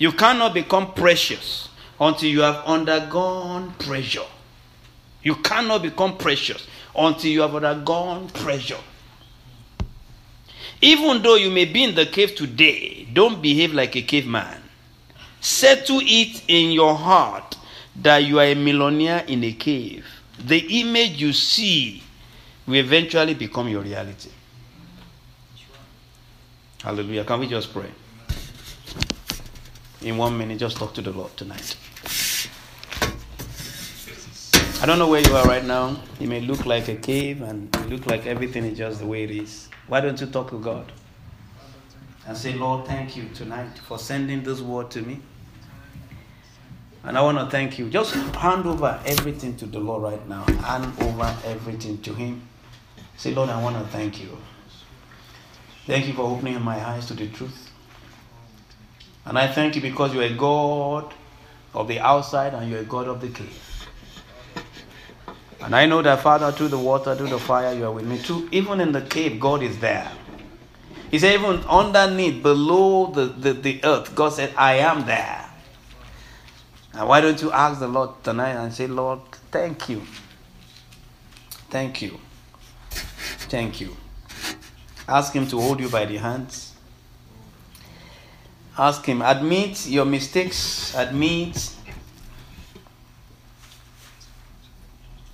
You 0.00 0.12
cannot 0.12 0.54
become 0.54 0.94
precious 0.94 1.68
until 2.00 2.30
you 2.30 2.40
have 2.40 2.64
undergone 2.64 3.72
pressure. 3.72 4.24
You 5.22 5.34
cannot 5.36 5.82
become 5.82 6.16
precious 6.16 6.66
until 6.96 7.30
you 7.30 7.42
have 7.42 7.54
undergone 7.54 8.30
pressure. 8.30 8.80
Even 10.80 11.20
though 11.20 11.34
you 11.34 11.50
may 11.50 11.66
be 11.66 11.84
in 11.84 11.94
the 11.94 12.06
cave 12.06 12.34
today, 12.34 13.06
don't 13.12 13.42
behave 13.42 13.74
like 13.74 13.94
a 13.94 14.00
caveman. 14.00 14.62
Settle 15.42 16.00
it 16.02 16.44
in 16.48 16.72
your 16.72 16.94
heart 16.94 17.58
that 17.96 18.24
you 18.24 18.38
are 18.38 18.46
a 18.46 18.54
millionaire 18.54 19.22
in 19.28 19.44
a 19.44 19.52
cave. 19.52 20.06
The 20.42 20.80
image 20.80 21.20
you 21.20 21.34
see 21.34 22.02
will 22.66 22.76
eventually 22.76 23.34
become 23.34 23.68
your 23.68 23.82
reality. 23.82 24.30
Hallelujah. 26.82 27.24
Can 27.24 27.40
we 27.40 27.48
just 27.48 27.70
pray? 27.70 27.90
In 30.02 30.16
one 30.16 30.38
minute, 30.38 30.58
just 30.58 30.78
talk 30.78 30.94
to 30.94 31.02
the 31.02 31.10
Lord 31.12 31.36
tonight. 31.36 31.76
I 34.82 34.86
don't 34.86 34.98
know 34.98 35.08
where 35.10 35.20
you 35.20 35.36
are 35.36 35.44
right 35.44 35.64
now. 35.64 36.00
It 36.18 36.26
may 36.26 36.40
look 36.40 36.64
like 36.64 36.88
a 36.88 36.96
cave 36.96 37.42
and 37.42 37.74
it 37.76 37.90
look 37.90 38.06
like 38.06 38.24
everything 38.24 38.64
is 38.64 38.78
just 38.78 39.00
the 39.00 39.06
way 39.06 39.24
it 39.24 39.30
is. 39.30 39.68
Why 39.88 40.00
don't 40.00 40.18
you 40.18 40.26
talk 40.26 40.48
to 40.50 40.58
God 40.58 40.90
and 42.26 42.34
say, 42.34 42.54
Lord, 42.54 42.86
thank 42.86 43.14
you 43.14 43.28
tonight 43.34 43.78
for 43.86 43.98
sending 43.98 44.42
this 44.42 44.62
word 44.62 44.90
to 44.92 45.02
me. 45.02 45.20
And 47.04 47.18
I 47.18 47.20
want 47.20 47.36
to 47.38 47.46
thank 47.46 47.78
you. 47.78 47.90
Just 47.90 48.14
hand 48.14 48.66
over 48.66 48.98
everything 49.04 49.54
to 49.58 49.66
the 49.66 49.80
Lord 49.80 50.02
right 50.02 50.28
now. 50.28 50.44
Hand 50.62 50.94
over 51.02 51.36
everything 51.44 52.00
to 52.02 52.14
Him. 52.14 52.48
Say, 53.18 53.34
Lord, 53.34 53.50
I 53.50 53.62
want 53.62 53.76
to 53.76 53.84
thank 53.90 54.22
you. 54.22 54.38
Thank 55.86 56.06
you 56.06 56.14
for 56.14 56.22
opening 56.22 56.60
my 56.62 56.82
eyes 56.88 57.04
to 57.06 57.14
the 57.14 57.28
truth. 57.28 57.69
And 59.24 59.38
I 59.38 59.46
thank 59.48 59.76
you 59.76 59.82
because 59.82 60.14
you're 60.14 60.24
a 60.24 60.34
God 60.34 61.12
of 61.74 61.88
the 61.88 62.00
outside 62.00 62.54
and 62.54 62.70
you're 62.70 62.80
a 62.80 62.84
God 62.84 63.06
of 63.06 63.20
the 63.20 63.28
cave. 63.28 63.88
And 65.62 65.76
I 65.76 65.86
know 65.86 66.00
that, 66.02 66.20
Father, 66.20 66.50
through 66.52 66.68
the 66.68 66.78
water, 66.78 67.14
through 67.14 67.28
the 67.28 67.38
fire, 67.38 67.74
you 67.74 67.84
are 67.84 67.92
with 67.92 68.06
me 68.06 68.18
too. 68.18 68.48
Even 68.50 68.80
in 68.80 68.92
the 68.92 69.02
cave, 69.02 69.38
God 69.38 69.62
is 69.62 69.78
there. 69.78 70.10
He 71.10 71.18
said, 71.18 71.34
even 71.34 71.60
underneath, 71.66 72.42
below 72.42 73.06
the, 73.06 73.26
the, 73.26 73.52
the 73.52 73.80
earth, 73.84 74.14
God 74.14 74.30
said, 74.30 74.54
I 74.56 74.74
am 74.74 75.06
there. 75.06 75.44
And 76.94 77.08
why 77.08 77.20
don't 77.20 77.40
you 77.42 77.52
ask 77.52 77.78
the 77.78 77.88
Lord 77.88 78.22
tonight 78.24 78.52
and 78.52 78.72
say, 78.72 78.86
Lord, 78.86 79.20
thank 79.50 79.88
you. 79.88 80.02
Thank 81.68 82.02
you. 82.02 82.18
Thank 82.90 83.80
you. 83.80 83.96
Ask 85.08 85.32
Him 85.32 85.46
to 85.48 85.60
hold 85.60 85.80
you 85.80 85.88
by 85.88 86.04
the 86.04 86.16
hands. 86.16 86.69
Ask 88.78 89.04
Him, 89.04 89.22
admit 89.22 89.86
your 89.86 90.04
mistakes, 90.04 90.94
admit 90.96 91.74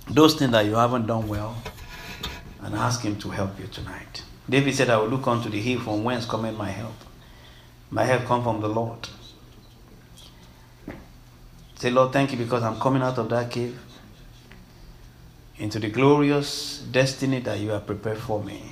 those 0.09 0.35
things 0.35 0.51
that 0.51 0.65
you 0.65 0.75
haven't 0.75 1.07
done 1.07 1.27
well, 1.27 1.55
and 2.61 2.75
ask 2.75 3.01
Him 3.01 3.17
to 3.19 3.29
help 3.29 3.59
you 3.59 3.67
tonight. 3.67 4.23
David 4.49 4.75
said, 4.75 4.89
I 4.89 4.97
will 4.97 5.07
look 5.07 5.27
unto 5.27 5.49
the 5.49 5.59
hill 5.59 5.79
from 5.79 6.03
whence 6.03 6.25
cometh 6.25 6.57
my 6.57 6.69
help. 6.69 6.95
My 7.91 8.03
help 8.03 8.25
come 8.25 8.43
from 8.43 8.61
the 8.61 8.69
Lord. 8.69 9.07
Say, 11.75 11.91
Lord, 11.91 12.11
thank 12.11 12.31
you 12.31 12.37
because 12.37 12.63
I'm 12.63 12.79
coming 12.79 13.01
out 13.01 13.17
of 13.17 13.29
that 13.29 13.51
cave 13.51 13.77
into 15.57 15.79
the 15.79 15.89
glorious 15.89 16.79
destiny 16.91 17.39
that 17.41 17.59
you 17.59 17.69
have 17.69 17.85
prepared 17.85 18.17
for 18.17 18.43
me. 18.43 18.63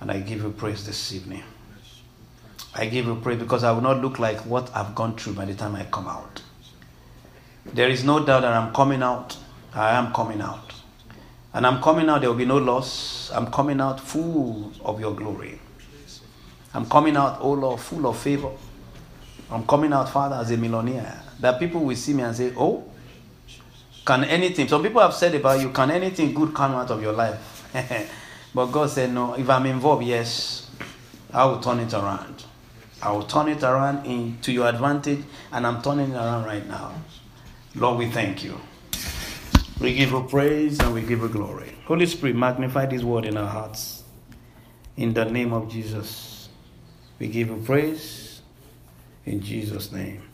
And 0.00 0.10
I 0.10 0.20
give 0.20 0.42
you 0.42 0.50
praise 0.50 0.86
this 0.86 1.12
evening. 1.12 1.42
I 2.76 2.86
give 2.86 3.06
you 3.06 3.16
praise 3.16 3.38
because 3.38 3.64
I 3.64 3.72
will 3.72 3.80
not 3.80 4.00
look 4.02 4.18
like 4.18 4.38
what 4.40 4.70
I've 4.76 4.94
gone 4.94 5.16
through 5.16 5.34
by 5.34 5.46
the 5.46 5.54
time 5.54 5.74
I 5.74 5.84
come 5.84 6.06
out. 6.06 6.42
There 7.64 7.88
is 7.88 8.04
no 8.04 8.24
doubt 8.24 8.42
that 8.42 8.52
I'm 8.52 8.72
coming 8.72 9.02
out. 9.02 9.36
I 9.74 9.90
am 9.92 10.12
coming 10.12 10.40
out. 10.40 10.72
And 11.52 11.66
I'm 11.66 11.82
coming 11.82 12.08
out, 12.08 12.20
there 12.20 12.30
will 12.30 12.36
be 12.36 12.44
no 12.44 12.58
loss. 12.58 13.30
I'm 13.32 13.50
coming 13.50 13.80
out 13.80 13.98
full 13.98 14.72
of 14.84 15.00
your 15.00 15.14
glory. 15.14 15.58
I'm 16.74 16.86
coming 16.86 17.16
out, 17.16 17.38
oh 17.40 17.52
Lord, 17.52 17.80
full 17.80 18.06
of 18.06 18.18
favor. 18.18 18.50
I'm 19.50 19.66
coming 19.66 19.92
out, 19.92 20.10
Father, 20.10 20.36
as 20.36 20.50
a 20.50 20.56
millionaire 20.56 21.22
that 21.40 21.58
people 21.58 21.82
will 21.82 21.96
see 21.96 22.12
me 22.12 22.22
and 22.22 22.36
say, 22.36 22.52
Oh, 22.56 22.84
can 24.04 24.24
anything? 24.24 24.68
Some 24.68 24.82
people 24.82 25.00
have 25.00 25.14
said 25.14 25.34
about 25.34 25.60
you, 25.60 25.70
can 25.70 25.90
anything 25.90 26.32
good 26.34 26.54
come 26.54 26.72
out 26.72 26.90
of 26.90 27.02
your 27.02 27.12
life? 27.12 27.68
but 28.54 28.66
God 28.66 28.90
said, 28.90 29.12
No, 29.12 29.34
if 29.34 29.48
I'm 29.48 29.66
involved, 29.66 30.04
yes, 30.04 30.70
I 31.32 31.44
will 31.44 31.60
turn 31.60 31.80
it 31.80 31.92
around. 31.92 32.44
I 33.06 33.12
will 33.12 33.22
turn 33.22 33.46
it 33.46 33.62
around 33.62 34.04
in, 34.04 34.36
to 34.42 34.50
your 34.50 34.66
advantage, 34.66 35.22
and 35.52 35.64
I'm 35.64 35.80
turning 35.80 36.10
it 36.10 36.16
around 36.16 36.44
right 36.44 36.66
now. 36.66 36.92
Lord, 37.76 37.98
we 37.98 38.10
thank 38.10 38.42
you. 38.42 38.60
We 39.78 39.94
give 39.94 40.10
you 40.10 40.26
praise 40.28 40.80
and 40.80 40.92
we 40.92 41.02
give 41.02 41.20
you 41.20 41.28
glory. 41.28 41.76
Holy 41.84 42.06
Spirit, 42.06 42.34
magnify 42.34 42.86
this 42.86 43.04
word 43.04 43.24
in 43.24 43.36
our 43.36 43.46
hearts. 43.46 44.02
In 44.96 45.14
the 45.14 45.24
name 45.24 45.52
of 45.52 45.70
Jesus, 45.70 46.48
we 47.20 47.28
give 47.28 47.46
you 47.46 47.62
praise. 47.64 48.42
In 49.24 49.40
Jesus' 49.40 49.92
name. 49.92 50.25